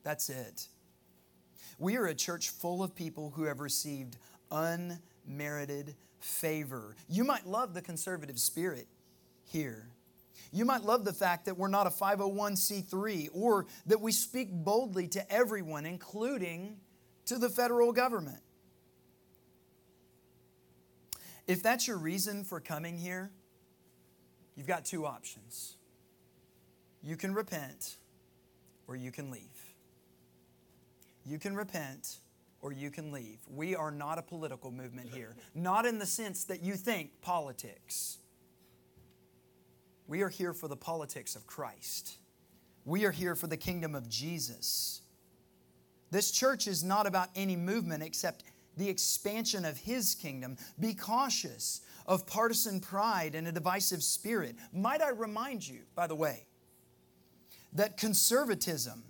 [0.04, 0.68] That's it.
[1.78, 4.18] We are a church full of people who have received
[4.52, 6.96] unmerited favor.
[7.08, 8.88] You might love the conservative spirit
[9.44, 9.90] here.
[10.52, 15.08] You might love the fact that we're not a 501c3 or that we speak boldly
[15.10, 16.78] to everyone, including
[17.26, 18.42] to the federal government.
[21.48, 23.32] If that's your reason for coming here,
[24.56, 25.78] you've got two options.
[27.04, 27.96] You can repent
[28.88, 29.42] or you can leave.
[31.26, 32.18] You can repent
[32.62, 33.40] or you can leave.
[33.48, 38.18] We are not a political movement here, not in the sense that you think politics.
[40.08, 42.18] We are here for the politics of Christ.
[42.86, 45.02] We are here for the kingdom of Jesus.
[46.12, 48.44] This church is not about any movement except
[48.76, 50.58] the expansion of His kingdom.
[50.80, 54.56] Be cautious of partisan pride and a divisive spirit.
[54.74, 56.48] Might I remind you, by the way,
[57.74, 59.04] that conservatism,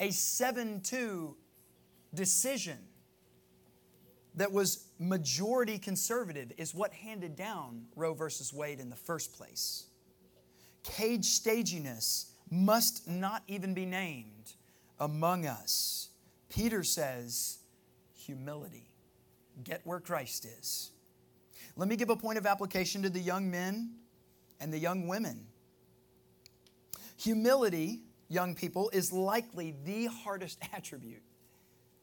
[0.00, 1.36] a 7 2
[2.12, 2.78] decision
[4.34, 9.86] that was majority conservative is what handed down Roe versus Wade in the first place.
[10.82, 14.54] Cage staginess must not even be named
[14.98, 16.08] among us.
[16.48, 17.58] Peter says,
[18.14, 18.90] humility.
[19.62, 20.90] Get where Christ is.
[21.76, 23.90] Let me give a point of application to the young men
[24.60, 25.46] and the young women.
[27.16, 31.22] Humility, young people, is likely the hardest attribute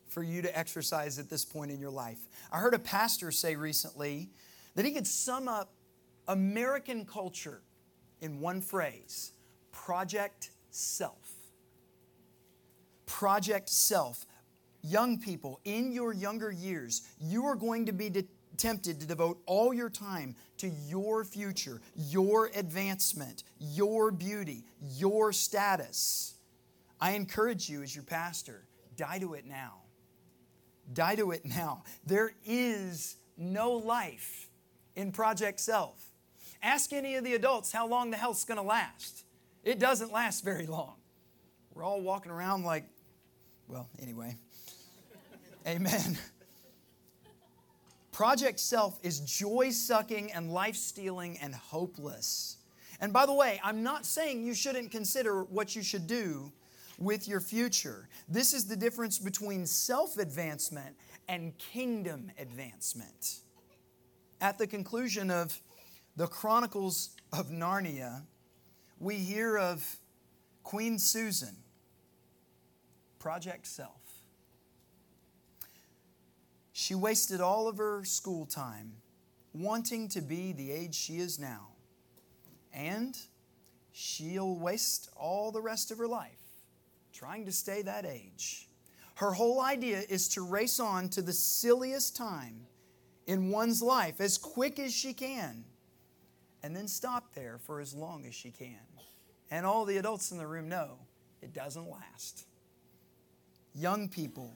[0.07, 2.19] for you to exercise at this point in your life.
[2.51, 4.29] I heard a pastor say recently
[4.75, 5.73] that he could sum up
[6.27, 7.61] American culture
[8.21, 9.31] in one phrase
[9.71, 11.33] Project Self.
[13.05, 14.25] Project Self.
[14.83, 18.27] Young people, in your younger years, you are going to be de-
[18.57, 26.35] tempted to devote all your time to your future, your advancement, your beauty, your status.
[27.01, 29.81] I encourage you as your pastor, die to it now.
[30.93, 31.83] Die to it now.
[32.05, 34.49] There is no life
[34.95, 36.11] in Project Self.
[36.63, 39.25] Ask any of the adults how long the health's going to last.
[39.63, 40.95] It doesn't last very long.
[41.73, 42.85] We're all walking around like,
[43.67, 44.38] well, anyway.
[45.67, 46.17] Amen.
[48.11, 52.57] Project Self is joy sucking and life stealing and hopeless.
[52.99, 56.51] And by the way, I'm not saying you shouldn't consider what you should do
[56.97, 58.09] with your future.
[58.27, 60.95] This is the difference between self advancement
[61.27, 63.39] and kingdom advancement.
[64.41, 65.59] At the conclusion of
[66.15, 68.23] the Chronicles of Narnia,
[68.99, 69.97] we hear of
[70.63, 71.55] Queen Susan,
[73.19, 73.91] Project Self.
[76.73, 78.93] She wasted all of her school time
[79.53, 81.69] wanting to be the age she is now.
[82.73, 83.17] And
[83.91, 86.46] she'll waste all the rest of her life
[87.18, 88.68] trying to stay that age.
[89.15, 92.68] Her whole idea is to race on to the silliest time
[93.26, 95.65] in one's life as quick as she can
[96.61, 98.86] and then stop there for as long as she can.
[99.49, 100.99] And all the adults in the room know
[101.41, 102.45] it doesn't last.
[103.74, 104.53] Young people,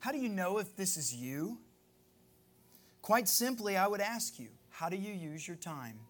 [0.00, 1.58] how do you know if this is you?
[3.00, 6.00] Quite simply, I would ask you, how do you use your time?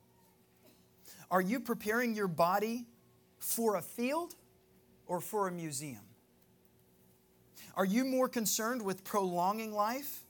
[1.31, 2.87] Are you preparing your body
[3.39, 4.35] for a field
[5.07, 6.03] or for a museum?
[7.77, 10.21] Are you more concerned with prolonging life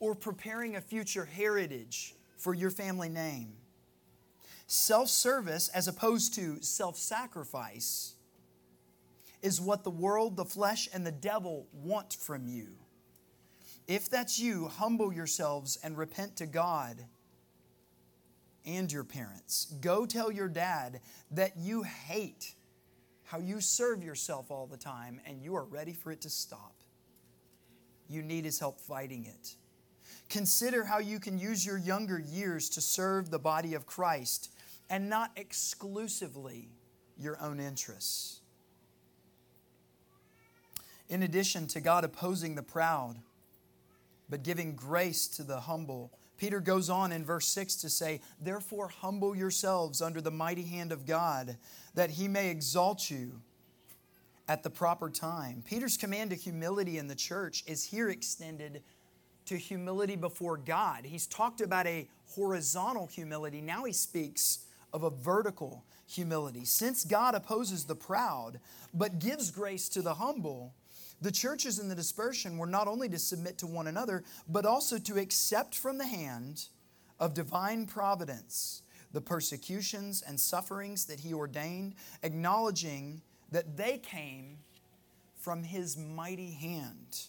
[0.00, 3.52] or preparing a future heritage for your family name?
[4.66, 8.14] Self service, as opposed to self sacrifice,
[9.42, 12.68] is what the world, the flesh, and the devil want from you.
[13.86, 17.04] If that's you, humble yourselves and repent to God
[18.66, 19.72] and your parents.
[19.80, 21.00] Go tell your dad
[21.30, 22.54] that you hate
[23.28, 26.72] how you serve yourself all the time and you are ready for it to stop.
[28.08, 29.54] You need his help fighting it.
[30.30, 34.50] Consider how you can use your younger years to serve the body of Christ
[34.88, 36.70] and not exclusively
[37.18, 38.40] your own interests.
[41.10, 43.16] In addition to God opposing the proud,
[44.30, 48.88] but giving grace to the humble, Peter goes on in verse 6 to say, Therefore,
[48.88, 51.58] humble yourselves under the mighty hand of God,
[51.94, 53.42] that he may exalt you
[54.48, 55.62] at the proper time.
[55.66, 58.82] Peter's command to humility in the church is here extended
[59.44, 61.04] to humility before God.
[61.04, 63.60] He's talked about a horizontal humility.
[63.60, 64.60] Now he speaks
[64.92, 66.64] of a vertical humility.
[66.64, 68.60] Since God opposes the proud,
[68.94, 70.72] but gives grace to the humble,
[71.20, 74.98] the churches in the dispersion were not only to submit to one another, but also
[74.98, 76.66] to accept from the hand
[77.18, 84.58] of divine providence the persecutions and sufferings that he ordained, acknowledging that they came
[85.34, 87.22] from his mighty hand.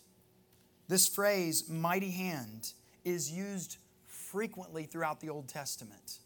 [0.88, 2.74] This phrase, mighty hand,
[3.06, 6.20] is used frequently throughout the Old Testament.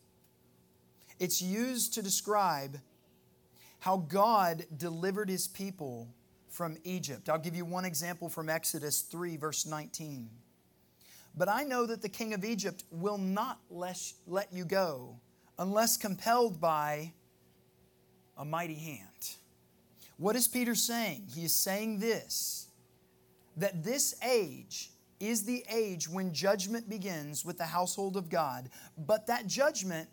[1.20, 2.80] It's used to describe
[3.80, 6.08] how God delivered his people
[6.54, 7.30] from Egypt.
[7.30, 10.30] I'll give you one example from Exodus 3, verse 19.
[11.36, 15.20] But I know that the king of Egypt will not let you go
[15.58, 17.12] unless compelled by
[18.38, 19.36] a mighty hand.
[20.18, 21.28] What is Peter saying?
[21.34, 22.68] He is saying this
[23.58, 29.28] that this age is the age when judgment begins with the household of God, but
[29.28, 30.10] that judgment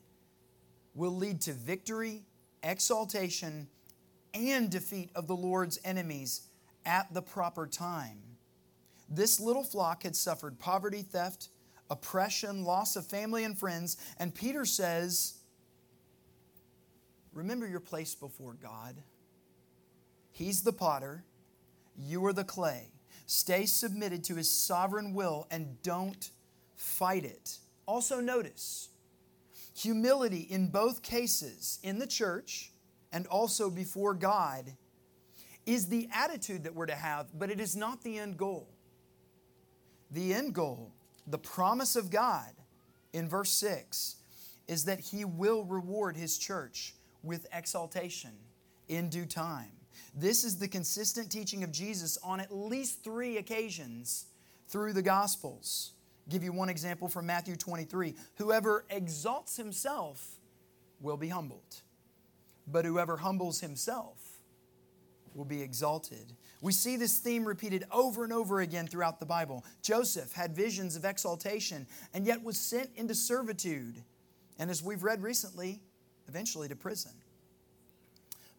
[0.94, 2.22] will lead to victory,
[2.62, 3.66] exaltation,
[4.34, 6.42] and defeat of the Lord's enemies
[6.84, 8.18] at the proper time.
[9.08, 11.48] This little flock had suffered poverty, theft,
[11.90, 15.34] oppression, loss of family and friends, and Peter says,
[17.32, 18.96] Remember your place before God.
[20.30, 21.24] He's the potter,
[21.96, 22.92] you are the clay.
[23.26, 26.30] Stay submitted to his sovereign will and don't
[26.74, 27.58] fight it.
[27.86, 28.88] Also, notice
[29.76, 32.69] humility in both cases, in the church
[33.12, 34.72] and also before God,
[35.66, 38.68] is the attitude that we're to have, but it is not the end goal.
[40.10, 40.92] The end goal,
[41.26, 42.50] the promise of God
[43.12, 44.16] in verse 6,
[44.66, 48.32] is that He will reward His church with exaltation
[48.88, 49.70] in due time.
[50.14, 54.26] This is the consistent teaching of Jesus on at least three occasions
[54.68, 55.92] through the Gospels.
[56.26, 60.38] I'll give you one example from Matthew 23 Whoever exalts himself
[61.00, 61.82] will be humbled,
[62.70, 64.18] but whoever humbles himself
[65.34, 66.32] will be exalted.
[66.60, 69.64] We see this theme repeated over and over again throughout the Bible.
[69.82, 74.02] Joseph had visions of exaltation and yet was sent into servitude.
[74.58, 75.80] And as we've read recently,
[76.28, 77.12] eventually to prison.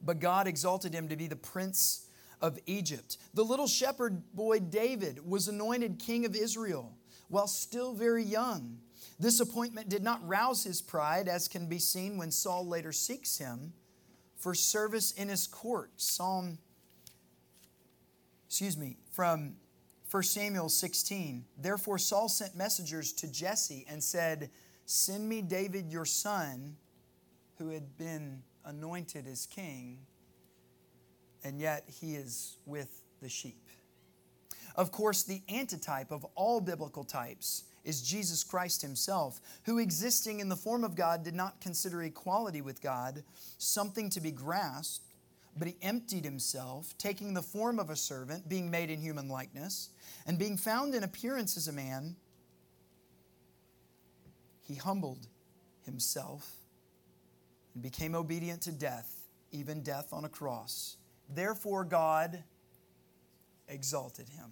[0.02, 2.08] But God exalted him to be the prince
[2.42, 3.18] of Egypt.
[3.34, 6.94] The little shepherd boy David was anointed king of Israel
[7.28, 8.80] while still very young.
[9.20, 13.38] This appointment did not rouse his pride, as can be seen when Saul later seeks
[13.38, 13.74] him
[14.42, 15.92] for service in his court.
[15.98, 16.58] Psalm,
[18.48, 19.54] excuse me, from
[20.10, 21.46] 1 Samuel 16.
[21.60, 24.50] Therefore, Saul sent messengers to Jesse and said,
[24.86, 26.76] Send me David your son,
[27.60, 30.00] who had been anointed as king,
[31.44, 33.70] and yet he is with the sheep.
[34.76, 40.50] Of course, the antitype of all biblical types is Jesus Christ himself, who existing in
[40.50, 43.24] the form of God did not consider equality with God
[43.58, 45.14] something to be grasped,
[45.58, 49.90] but he emptied himself, taking the form of a servant, being made in human likeness,
[50.26, 52.16] and being found in appearance as a man,
[54.62, 55.28] he humbled
[55.84, 56.50] himself
[57.74, 60.98] and became obedient to death, even death on a cross.
[61.30, 62.44] Therefore, God
[63.68, 64.52] exalted him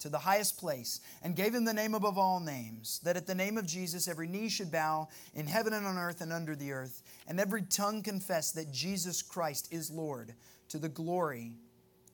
[0.00, 3.34] to the highest place and gave him the name above all names, that at the
[3.34, 6.72] name of Jesus every knee should bow in heaven and on earth and under the
[6.72, 10.34] earth, and every tongue confess that Jesus Christ is Lord
[10.68, 11.52] to the glory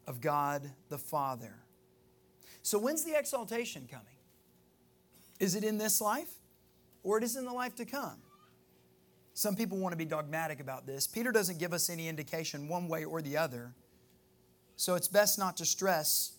[0.07, 1.55] of God the Father.
[2.63, 4.07] So, when's the exaltation coming?
[5.41, 6.33] Is it in this life
[7.03, 8.19] or it is in the life to come?
[9.35, 11.07] Some people want to be dogmatic about this.
[11.07, 13.73] Peter doesn't give us any indication one way or the other.
[14.77, 16.32] So it's best not to stress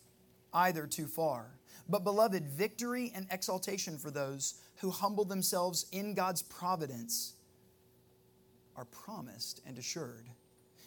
[0.54, 1.58] either too far.
[1.90, 7.34] But, beloved, victory and exaltation for those who humble themselves in God's providence
[8.76, 10.30] are promised and assured.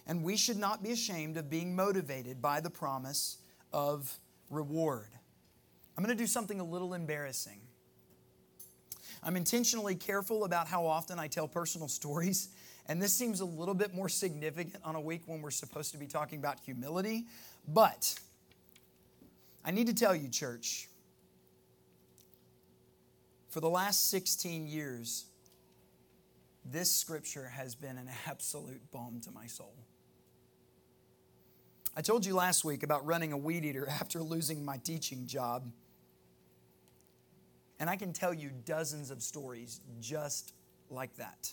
[0.07, 3.39] And we should not be ashamed of being motivated by the promise
[3.73, 4.19] of
[4.51, 5.09] reward.
[5.97, 7.61] I'm going to do something a little embarrassing.
[9.23, 12.49] I'm intentionally careful about how often I tell personal stories,
[12.87, 15.99] and this seems a little bit more significant on a week when we're supposed to
[15.99, 17.27] be talking about humility.
[17.67, 18.15] But
[19.67, 20.89] I need to tell you, church,
[23.49, 25.27] for the last 16 years,
[26.65, 29.75] this scripture has been an absolute balm to my soul.
[31.97, 35.69] I told you last week about running a weed eater after losing my teaching job.
[37.81, 40.55] And I can tell you dozens of stories just
[40.91, 41.53] like that.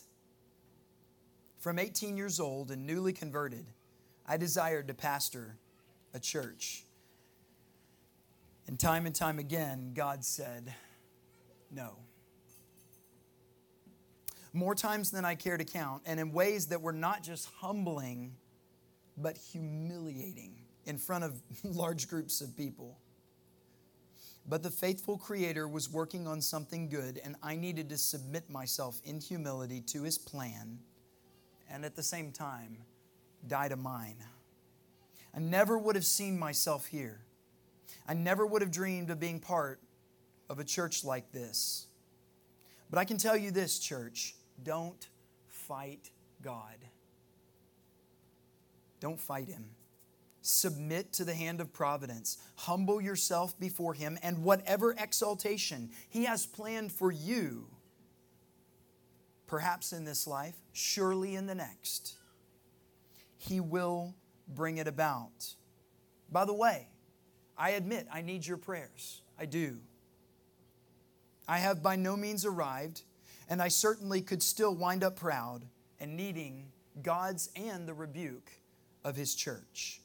[1.57, 3.65] From 18 years old and newly converted,
[4.27, 5.57] I desired to pastor
[6.13, 6.83] a church.
[8.67, 10.73] And time and time again, God said,
[11.69, 11.97] No.
[14.53, 18.35] More times than I care to count, and in ways that were not just humbling,
[19.17, 20.55] but humiliating
[20.85, 22.99] in front of large groups of people.
[24.47, 29.01] But the faithful Creator was working on something good, and I needed to submit myself
[29.03, 30.79] in humility to His plan,
[31.69, 32.77] and at the same time,
[33.47, 34.17] die to mine.
[35.35, 37.22] I never would have seen myself here
[38.07, 39.79] I never would have dreamed of being part
[40.49, 41.87] of a church like this.
[42.89, 45.07] But I can tell you this, church don't
[45.47, 46.77] fight God.
[48.99, 49.65] Don't fight Him.
[50.41, 52.37] Submit to the hand of providence.
[52.55, 57.67] Humble yourself before Him, and whatever exaltation He has planned for you,
[59.47, 62.15] perhaps in this life, surely in the next,
[63.37, 64.15] He will
[64.47, 65.55] bring it about.
[66.31, 66.87] By the way,
[67.63, 69.21] I admit I need your prayers.
[69.39, 69.77] I do.
[71.47, 73.03] I have by no means arrived,
[73.47, 75.63] and I certainly could still wind up proud
[75.97, 78.51] and needing God's and the rebuke
[79.05, 80.01] of His church.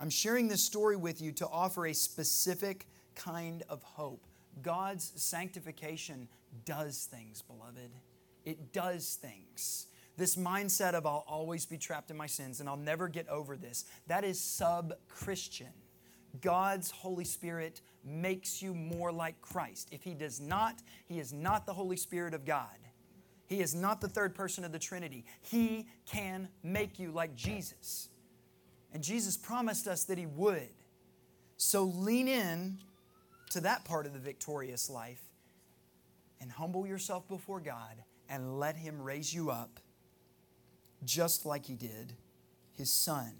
[0.00, 4.24] I'm sharing this story with you to offer a specific kind of hope.
[4.62, 6.26] God's sanctification
[6.64, 7.90] does things, beloved.
[8.46, 9.88] It does things.
[10.16, 13.58] This mindset of I'll always be trapped in my sins and I'll never get over
[13.58, 15.83] this, that is sub Christian.
[16.40, 19.88] God's Holy Spirit makes you more like Christ.
[19.92, 22.68] If He does not, He is not the Holy Spirit of God.
[23.46, 25.24] He is not the third person of the Trinity.
[25.42, 28.08] He can make you like Jesus.
[28.92, 30.68] And Jesus promised us that He would.
[31.56, 32.78] So lean in
[33.50, 35.22] to that part of the victorious life
[36.40, 39.80] and humble yourself before God and let Him raise you up
[41.04, 42.14] just like He did
[42.72, 43.32] His Son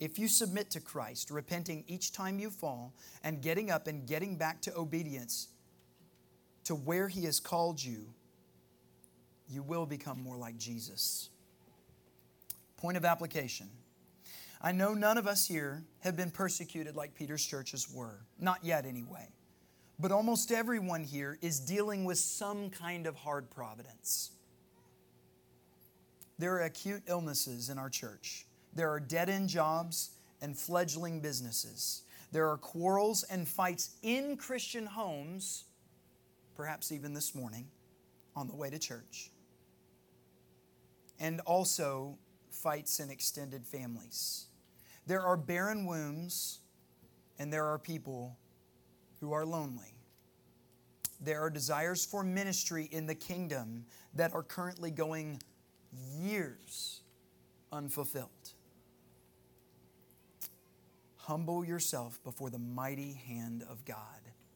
[0.00, 4.36] if you submit to Christ, repenting each time you fall and getting up and getting
[4.36, 5.48] back to obedience
[6.64, 8.06] to where He has called you,
[9.48, 11.30] you will become more like Jesus.
[12.76, 13.68] Point of application
[14.60, 18.20] I know none of us here have been persecuted like Peter's churches were.
[18.40, 19.28] Not yet, anyway.
[19.98, 24.30] But almost everyone here is dealing with some kind of hard providence.
[26.38, 28.46] There are acute illnesses in our church.
[28.74, 30.10] There are dead end jobs
[30.40, 32.02] and fledgling businesses.
[32.32, 35.64] There are quarrels and fights in Christian homes,
[36.56, 37.68] perhaps even this morning
[38.34, 39.30] on the way to church.
[41.20, 42.18] And also
[42.50, 44.46] fights in extended families.
[45.06, 46.60] There are barren wombs,
[47.38, 48.36] and there are people
[49.20, 49.94] who are lonely.
[51.20, 55.40] There are desires for ministry in the kingdom that are currently going
[56.18, 57.00] years
[57.72, 58.43] unfulfilled.
[61.26, 63.96] Humble yourself before the mighty hand of God.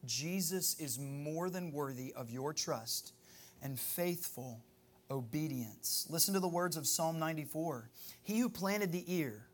[0.05, 3.15] Jesus is more than worthy of your trust
[3.63, 4.63] and faithful
[5.11, 6.07] obedience.
[6.11, 7.89] Listen to the words of Psalm 94
[8.23, 9.47] He who planted the ear,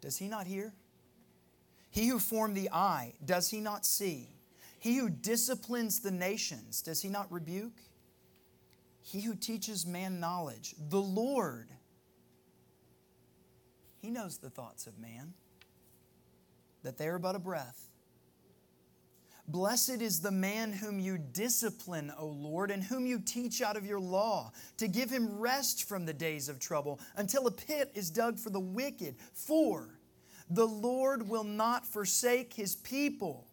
[0.00, 0.72] does he not hear?
[1.92, 4.26] He who formed the eye, does he not see?
[4.80, 7.78] He who disciplines the nations, does he not rebuke?
[9.02, 11.68] He who teaches man knowledge, the Lord,
[14.00, 15.34] he knows the thoughts of man,
[16.82, 17.88] that they are but a breath.
[19.48, 23.86] Blessed is the man whom you discipline, O Lord, and whom you teach out of
[23.86, 28.10] your law, to give him rest from the days of trouble, until a pit is
[28.10, 29.16] dug for the wicked.
[29.32, 29.98] For
[30.50, 33.46] the Lord will not forsake his people,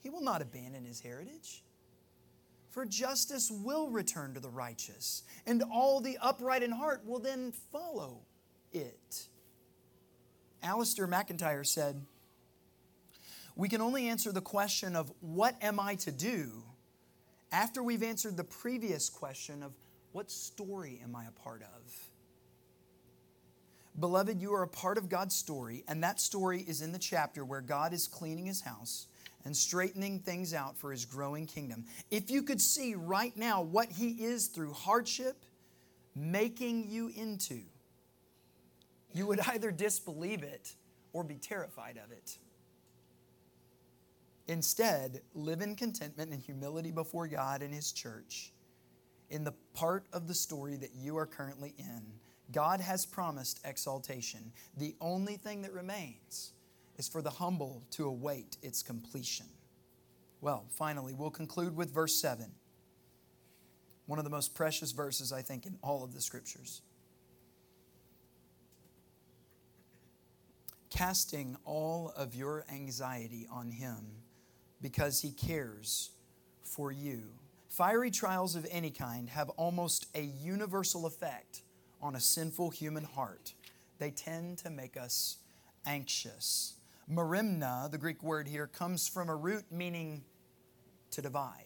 [0.00, 1.62] he will not abandon his heritage.
[2.70, 7.52] For justice will return to the righteous, and all the upright in heart will then
[7.72, 8.20] follow
[8.72, 9.28] it.
[10.62, 12.00] Alasdair MacIntyre said,
[13.56, 16.64] We can only answer the question of what am I to do
[17.52, 19.72] after we've answered the previous question of
[20.12, 22.08] what story am I a part of?
[23.98, 27.44] Beloved, you are a part of God's story, and that story is in the chapter
[27.44, 29.06] where God is cleaning his house
[29.44, 31.84] and straightening things out for his growing kingdom.
[32.10, 35.44] If you could see right now what he is through hardship
[36.14, 37.62] making you into,
[39.12, 40.74] you would either disbelieve it
[41.12, 42.38] or be terrified of it.
[44.46, 48.52] Instead, live in contentment and humility before God and his church
[49.30, 52.02] in the part of the story that you are currently in.
[52.50, 54.52] God has promised exaltation.
[54.78, 56.52] The only thing that remains
[56.96, 59.46] is for the humble to await its completion.
[60.40, 62.46] Well, finally, we'll conclude with verse 7.
[64.06, 66.80] One of the most precious verses, I think, in all of the scriptures.
[70.90, 74.22] Casting all of your anxiety on Him
[74.80, 76.10] because He cares
[76.62, 77.24] for you.
[77.68, 81.62] Fiery trials of any kind have almost a universal effect
[82.00, 83.52] on a sinful human heart.
[83.98, 85.38] They tend to make us
[85.84, 86.74] anxious.
[87.10, 90.24] Merimna, the Greek word here, comes from a root meaning
[91.10, 91.64] to divide.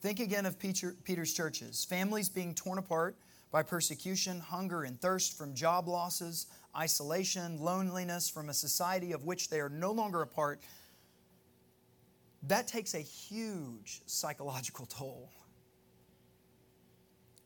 [0.00, 3.16] Think again of Peter's churches families being torn apart
[3.50, 6.46] by persecution, hunger, and thirst from job losses,
[6.76, 10.60] isolation, loneliness from a society of which they are no longer a part.
[12.44, 15.30] That takes a huge psychological toll.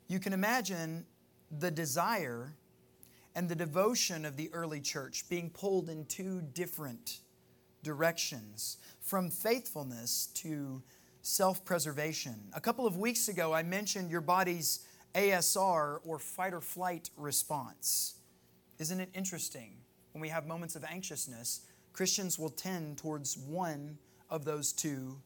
[0.06, 1.06] You can imagine
[1.50, 2.54] the desire
[3.34, 7.20] and the devotion of the early church being pulled in two different
[7.82, 10.82] directions from faithfulness to
[11.22, 12.34] self preservation.
[12.54, 14.80] A couple of weeks ago, I mentioned your body's
[15.14, 18.13] ASR or fight or flight response.
[18.78, 19.76] Isn't it interesting?
[20.12, 21.62] When we have moments of anxiousness,
[21.92, 23.98] Christians will tend towards one
[24.30, 25.20] of those two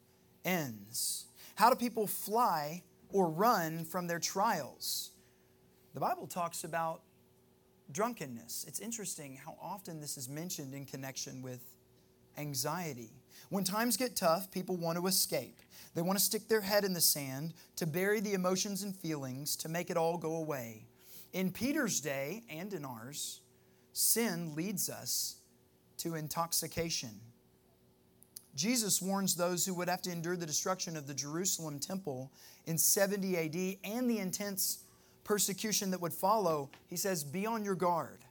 [0.44, 1.26] ends.
[1.55, 5.11] How do people fly or run from their trials?
[5.94, 7.03] The Bible talks about
[7.90, 8.66] drunkenness.
[8.68, 11.61] It's interesting how often this is mentioned in connection with
[12.36, 13.11] anxiety.
[13.49, 15.59] When times get tough, people want to escape.
[15.94, 19.57] They want to stick their head in the sand to bury the emotions and feelings
[19.57, 20.88] to make it all go away.
[21.32, 23.40] In Peter's day and in ours,
[23.92, 25.36] sin leads us
[25.98, 27.10] to intoxication.
[28.54, 32.32] Jesus warns those who would have to endure the destruction of the Jerusalem temple
[32.66, 34.78] in 70 AD and the intense
[35.22, 38.24] persecution that would follow, he says, Be on your guard,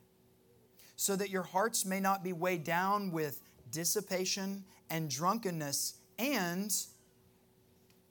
[0.96, 3.42] so that your hearts may not be weighed down with
[3.72, 6.76] dissipation and drunkenness and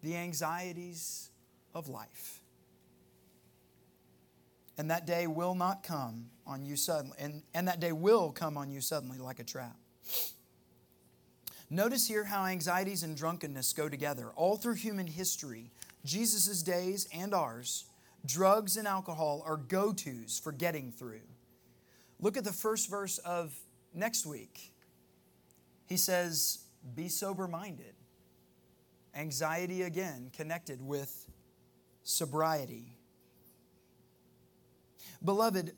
[0.03, 1.31] the anxieties
[1.75, 2.41] of life.
[4.79, 8.57] And that day will not come on you suddenly, and, and that day will come
[8.57, 9.77] on you suddenly like a trap.
[11.69, 14.31] Notice here how anxieties and drunkenness go together.
[14.37, 15.73] All through human history,
[16.05, 17.87] Jesus' days and ours,
[18.25, 21.27] drugs and alcohol are go tos for getting through.
[22.21, 23.53] Look at the first verse of
[23.93, 24.73] next week.
[25.87, 26.61] He says,
[26.95, 27.95] Be sober minded.
[29.15, 31.29] Anxiety again connected with
[32.05, 32.96] sobriety.
[35.27, 35.73] Beloved,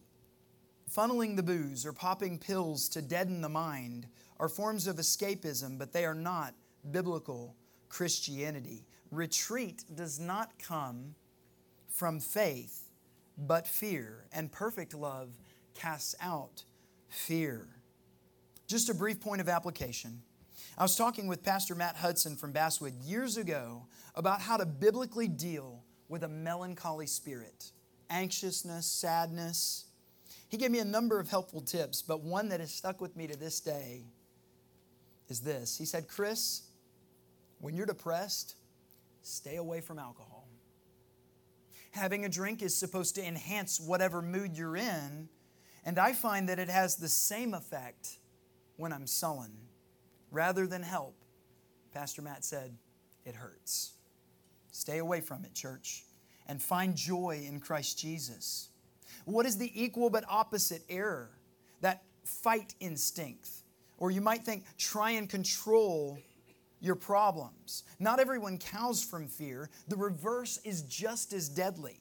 [0.95, 4.07] funneling the booze or popping pills to deaden the mind
[4.39, 6.55] are forms of escapism, but they are not
[6.91, 7.57] biblical
[7.89, 8.85] Christianity.
[9.11, 11.15] Retreat does not come
[11.89, 12.91] from faith,
[13.39, 15.31] but fear, and perfect love
[15.75, 16.65] casts out
[17.09, 17.69] fear.
[18.67, 20.21] Just a brief point of application.
[20.77, 25.27] I was talking with Pastor Matt Hudson from Basswood years ago about how to biblically
[25.27, 27.73] deal with a melancholy spirit,
[28.11, 29.87] anxiousness, sadness.
[30.49, 33.27] He gave me a number of helpful tips, but one that has stuck with me
[33.27, 34.05] to this day
[35.29, 35.77] is this.
[35.77, 36.63] He said, Chris,
[37.61, 38.55] when you're depressed,
[39.23, 40.49] stay away from alcohol.
[41.91, 45.29] Having a drink is supposed to enhance whatever mood you're in,
[45.85, 48.19] and I find that it has the same effect
[48.77, 49.53] when I'm sullen.
[50.31, 51.17] Rather than help,
[51.93, 52.77] Pastor Matt said,
[53.25, 53.95] it hurts.
[54.71, 56.05] Stay away from it, church,
[56.49, 58.71] and find joy in Christ Jesus.
[59.25, 61.31] What is the equal but opposite error?
[61.81, 63.49] That fight instinct.
[63.99, 66.19] Or you might think, try and control
[66.81, 67.85] your problems.
[67.99, 69.69] Not everyone cows from fear.
[69.89, 71.99] The reverse is just as deadly.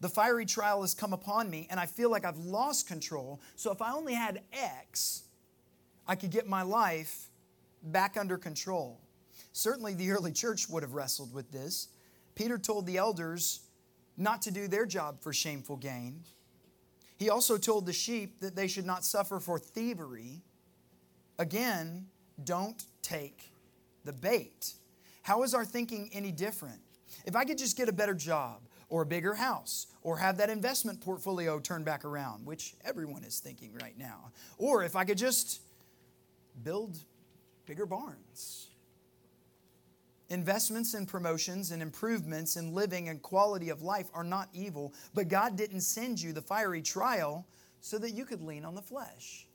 [0.00, 3.40] The fiery trial has come upon me, and I feel like I've lost control.
[3.56, 5.24] So if I only had X,
[6.08, 7.28] I could get my life
[7.82, 8.98] back under control.
[9.52, 11.88] Certainly, the early church would have wrestled with this.
[12.34, 13.60] Peter told the elders
[14.16, 16.22] not to do their job for shameful gain.
[17.16, 20.42] He also told the sheep that they should not suffer for thievery.
[21.38, 22.06] Again,
[22.44, 23.50] don't take
[24.04, 24.74] the bait.
[25.22, 26.80] How is our thinking any different?
[27.24, 30.48] If I could just get a better job or a bigger house or have that
[30.48, 35.18] investment portfolio turned back around, which everyone is thinking right now, or if I could
[35.18, 35.60] just
[36.62, 36.98] build
[37.66, 38.69] bigger barns.
[40.30, 45.28] Investments and promotions and improvements in living and quality of life are not evil, but
[45.28, 47.46] God didn't send you the fiery trial
[47.80, 49.48] so that you could lean on the flesh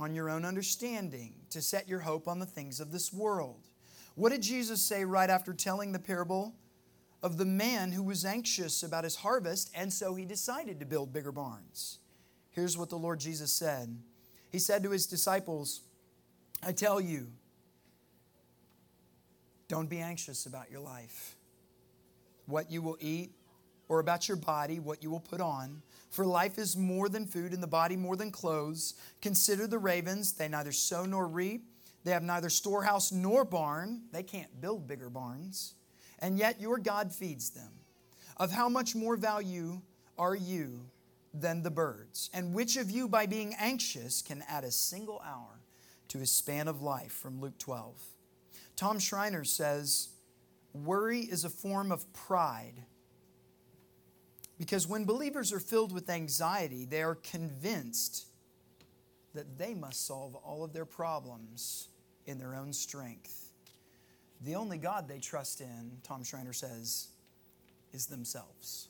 [0.00, 3.68] on your own understanding, to set your hope on the things of this world.
[4.14, 6.54] What did Jesus say right after telling the parable
[7.22, 11.12] of the man who was anxious about his harvest, and so he decided to build
[11.12, 11.98] bigger barns?
[12.48, 13.94] Here's what the Lord Jesus said
[14.50, 15.82] He said to his disciples,
[16.62, 17.28] I tell you,
[19.70, 21.36] don't be anxious about your life,
[22.46, 23.30] what you will eat,
[23.88, 25.80] or about your body, what you will put on.
[26.10, 28.94] For life is more than food, and the body more than clothes.
[29.22, 30.32] Consider the ravens.
[30.32, 31.62] They neither sow nor reap.
[32.02, 34.02] They have neither storehouse nor barn.
[34.10, 35.74] They can't build bigger barns.
[36.18, 37.70] And yet your God feeds them.
[38.38, 39.82] Of how much more value
[40.18, 40.80] are you
[41.32, 42.28] than the birds?
[42.34, 45.60] And which of you, by being anxious, can add a single hour
[46.08, 47.12] to his span of life?
[47.12, 47.94] From Luke 12.
[48.80, 50.08] Tom Schreiner says,
[50.72, 52.82] Worry is a form of pride
[54.58, 58.24] because when believers are filled with anxiety, they are convinced
[59.34, 61.88] that they must solve all of their problems
[62.24, 63.50] in their own strength.
[64.40, 67.08] The only God they trust in, Tom Schreiner says,
[67.92, 68.88] is themselves.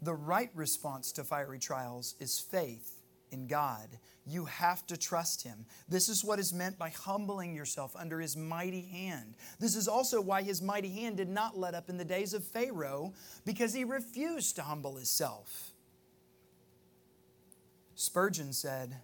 [0.00, 2.95] The right response to fiery trials is faith
[3.36, 3.98] in God.
[4.26, 5.66] You have to trust Him.
[5.88, 9.36] This is what is meant by humbling yourself under His mighty hand.
[9.60, 12.42] This is also why His mighty hand did not let up in the days of
[12.42, 13.14] Pharaoh,
[13.44, 15.72] because he refused to humble himself.
[17.94, 18.96] Spurgeon said,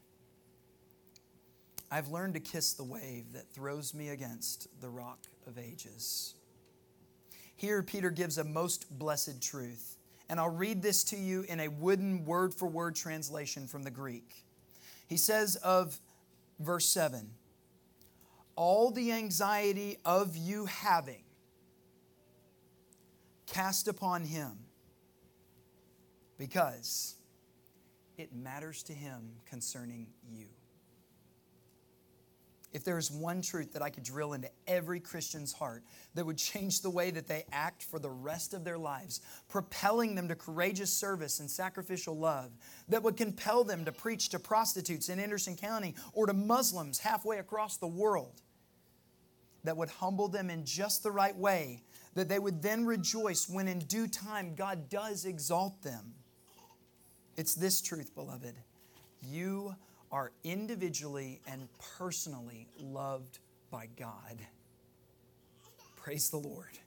[1.91, 6.35] I've learned to kiss the wave that throws me against the rock of ages.
[7.55, 9.99] Here, Peter gives a most blessed truth
[10.33, 13.91] and I'll read this to you in a wooden word for word translation from the
[13.91, 14.47] Greek.
[15.07, 16.01] He says of
[16.59, 17.29] verse 7
[18.57, 21.25] All the anxiety of you having
[23.45, 24.53] cast upon him
[26.39, 27.17] because
[28.17, 30.47] it matters to him concerning you.
[32.73, 36.39] If there is one truth that I could drill into every Christian's heart that would
[36.39, 40.35] change the way that they act for the rest of their lives, propelling them to
[40.35, 42.51] courageous service and sacrificial love,
[42.89, 47.39] that would compel them to preach to prostitutes in Anderson County or to Muslims halfway
[47.39, 48.41] across the world,
[49.65, 51.83] that would humble them in just the right way,
[52.15, 56.15] that they would then rejoice when in due time God does exalt them.
[57.37, 58.55] It's this truth, beloved.
[59.23, 59.77] You
[60.13, 61.67] are individually and
[61.99, 63.39] personally loved
[63.71, 64.39] by God.
[65.97, 66.79] Praise the Lord.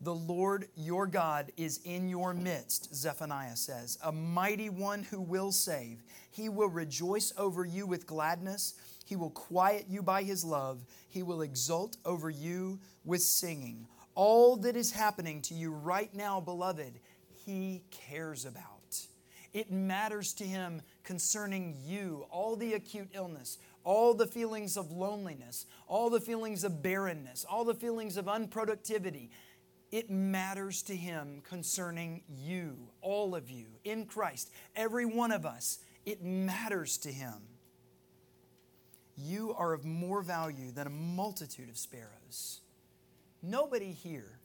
[0.00, 5.52] The Lord your God is in your midst, Zephaniah says, a mighty one who will
[5.52, 6.02] save.
[6.32, 8.74] He will rejoice over you with gladness.
[9.04, 10.84] He will quiet you by his love.
[11.08, 13.86] He will exult over you with singing.
[14.16, 16.98] All that is happening to you right now, beloved,
[17.46, 18.71] he cares about.
[19.52, 25.66] It matters to him concerning you, all the acute illness, all the feelings of loneliness,
[25.86, 29.28] all the feelings of barrenness, all the feelings of unproductivity.
[29.90, 35.80] It matters to him concerning you, all of you, in Christ, every one of us.
[36.06, 37.42] It matters to him.
[39.16, 42.62] You are of more value than a multitude of sparrows.
[43.42, 44.38] Nobody here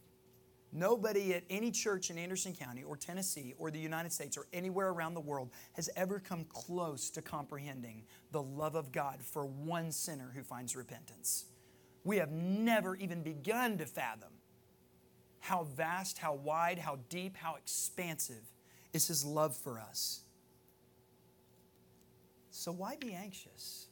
[0.74, 4.90] Nobody at any church in Anderson County or Tennessee or the United States or anywhere
[4.90, 9.92] around the world has ever come close to comprehending the love of God for one
[9.92, 11.46] sinner who finds repentance.
[12.04, 14.30] We have never even begun to fathom
[15.40, 18.52] how vast, how wide, how deep, how expansive
[18.92, 20.22] is His love for us.
[22.52, 23.88] So, why be anxious?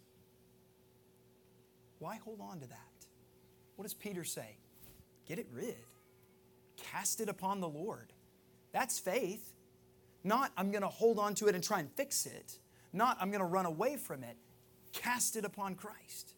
[2.00, 2.78] Why hold on to that?
[3.78, 4.58] What does Peter say?
[5.28, 5.78] Get it rid
[6.78, 8.14] cast it upon the Lord.
[8.72, 9.54] That's faith.
[10.24, 12.58] Not, I'm going to hold on to it and try and fix it.
[12.92, 14.38] Not, I'm going to run away from it.
[14.92, 16.34] Cast it upon Christ.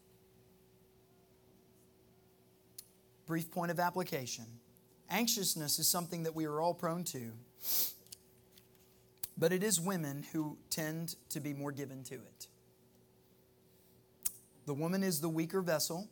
[3.26, 4.46] Brief point of application
[5.10, 7.32] anxiousness is something that we are all prone to,
[9.36, 12.46] but it is women who tend to be more given to it.
[14.66, 16.08] The woman is the weaker vessel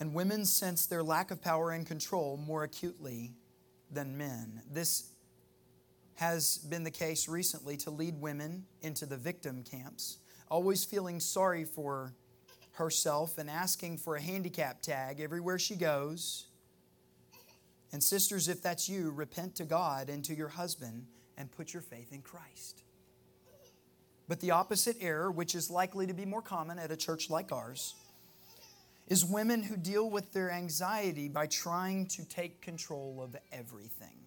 [0.00, 3.32] and women sense their lack of power and control more acutely
[3.90, 4.62] than men.
[4.70, 5.10] This
[6.14, 10.18] has been the case recently to lead women into the victim camps,
[10.50, 12.14] always feeling sorry for
[12.72, 16.46] herself and asking for a handicap tag everywhere she goes.
[17.92, 21.82] And, sisters, if that's you, repent to God and to your husband and put your
[21.82, 22.82] faith in Christ.
[24.28, 27.50] But the opposite error, which is likely to be more common at a church like
[27.50, 27.94] ours,
[29.08, 34.18] is women who deal with their anxiety by trying to take control of everything.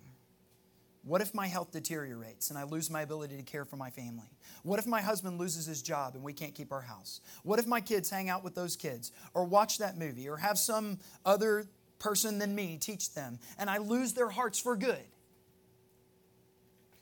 [1.04, 4.30] What if my health deteriorates and I lose my ability to care for my family?
[4.64, 7.22] What if my husband loses his job and we can't keep our house?
[7.44, 10.60] What if my kids hang out with those kids or watch that movie or have
[10.60, 11.66] some other
[11.98, 15.06] person than me teach them and I lose their hearts for good?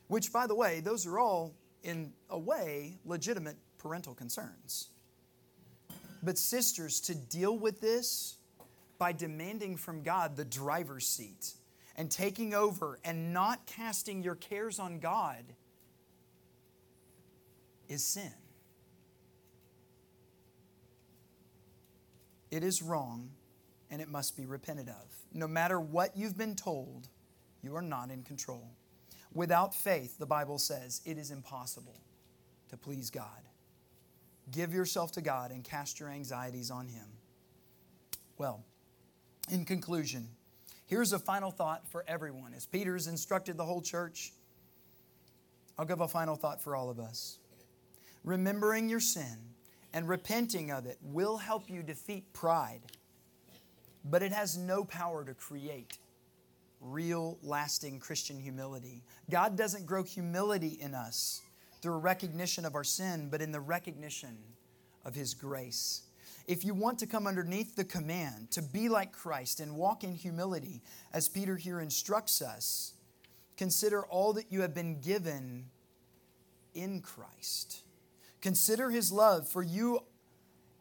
[0.08, 1.54] Which, by the way, those are all,
[1.84, 4.90] in a way, legitimate parental concerns.
[6.22, 8.38] But, sisters, to deal with this
[8.98, 11.54] by demanding from God the driver's seat
[11.96, 15.44] and taking over and not casting your cares on God
[17.88, 18.32] is sin.
[22.52, 23.32] It is wrong
[23.92, 25.16] and it must be repented of.
[25.34, 27.08] No matter what you've been told,
[27.62, 28.70] you are not in control.
[29.34, 32.02] Without faith, the Bible says, it is impossible
[32.70, 33.49] to please God.
[34.52, 37.06] Give yourself to God and cast your anxieties on Him.
[38.38, 38.64] Well,
[39.52, 40.30] in conclusion,
[40.86, 42.54] here's a final thought for everyone.
[42.54, 44.34] As Peter's instructed the whole church,
[45.78, 47.40] I'll give a final thought for all of us.
[48.24, 49.38] Remembering your sin
[49.94, 52.82] and repenting of it will help you defeat pride,
[54.06, 55.98] but it has no power to create
[56.82, 59.04] real, lasting Christian humility.
[59.30, 61.42] God doesn't grow humility in us
[61.82, 64.38] through recognition of our sin, but in the recognition
[65.06, 66.04] of His grace.
[66.48, 70.16] If you want to come underneath the command to be like Christ and walk in
[70.16, 70.82] humility,
[71.14, 72.94] as Peter here instructs us,
[73.56, 75.66] consider all that you have been given
[76.74, 77.82] in Christ.
[78.42, 80.00] Consider His love for you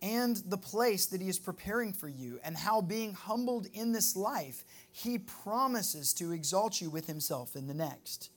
[0.00, 4.14] and the place that He is preparing for you, and how being humbled in this
[4.14, 8.30] life, He promises to exalt you with Himself in the next.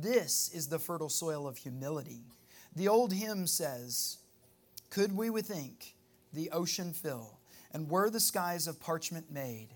[0.00, 2.24] This is the fertile soil of humility.
[2.74, 4.18] The old hymn says,
[4.90, 5.96] Could we with ink
[6.32, 7.38] the ocean fill,
[7.72, 9.68] and were the skies of parchment made,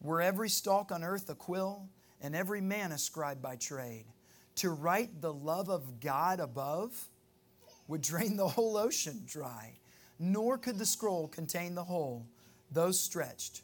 [0.00, 1.88] were every stalk on earth a quill,
[2.20, 4.04] and every man a scribe by trade,
[4.56, 7.08] to write the love of God above
[7.88, 9.78] would drain the whole ocean dry,
[10.18, 12.26] nor could the scroll contain the whole,
[12.70, 13.62] those stretched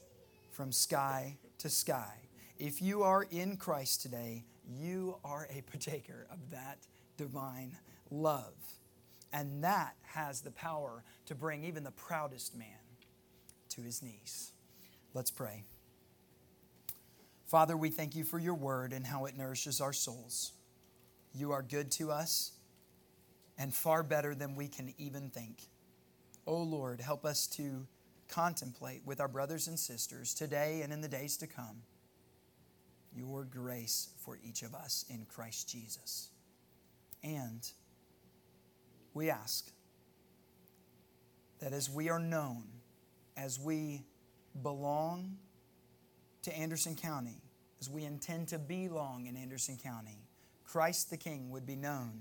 [0.50, 2.14] from sky to sky.
[2.58, 6.78] If you are in Christ today, you are a partaker of that
[7.16, 7.76] divine
[8.10, 8.54] love.
[9.32, 12.66] And that has the power to bring even the proudest man
[13.70, 14.52] to his knees.
[15.14, 15.64] Let's pray.
[17.46, 20.52] Father, we thank you for your word and how it nourishes our souls.
[21.34, 22.52] You are good to us
[23.58, 25.62] and far better than we can even think.
[26.46, 27.86] Oh Lord, help us to
[28.28, 31.82] contemplate with our brothers and sisters today and in the days to come
[33.14, 36.30] your grace for each of us in Christ Jesus.
[37.22, 37.68] And
[39.14, 39.70] we ask
[41.60, 42.64] that as we are known,
[43.36, 44.02] as we
[44.62, 45.36] belong
[46.42, 47.42] to Anderson County,
[47.80, 50.18] as we intend to belong in Anderson County,
[50.64, 52.20] Christ the King would be known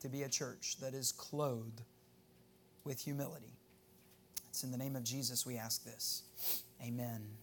[0.00, 1.82] to be a church that is clothed
[2.84, 3.56] with humility.
[4.50, 6.22] It's in the name of Jesus we ask this.
[6.82, 7.36] Amen.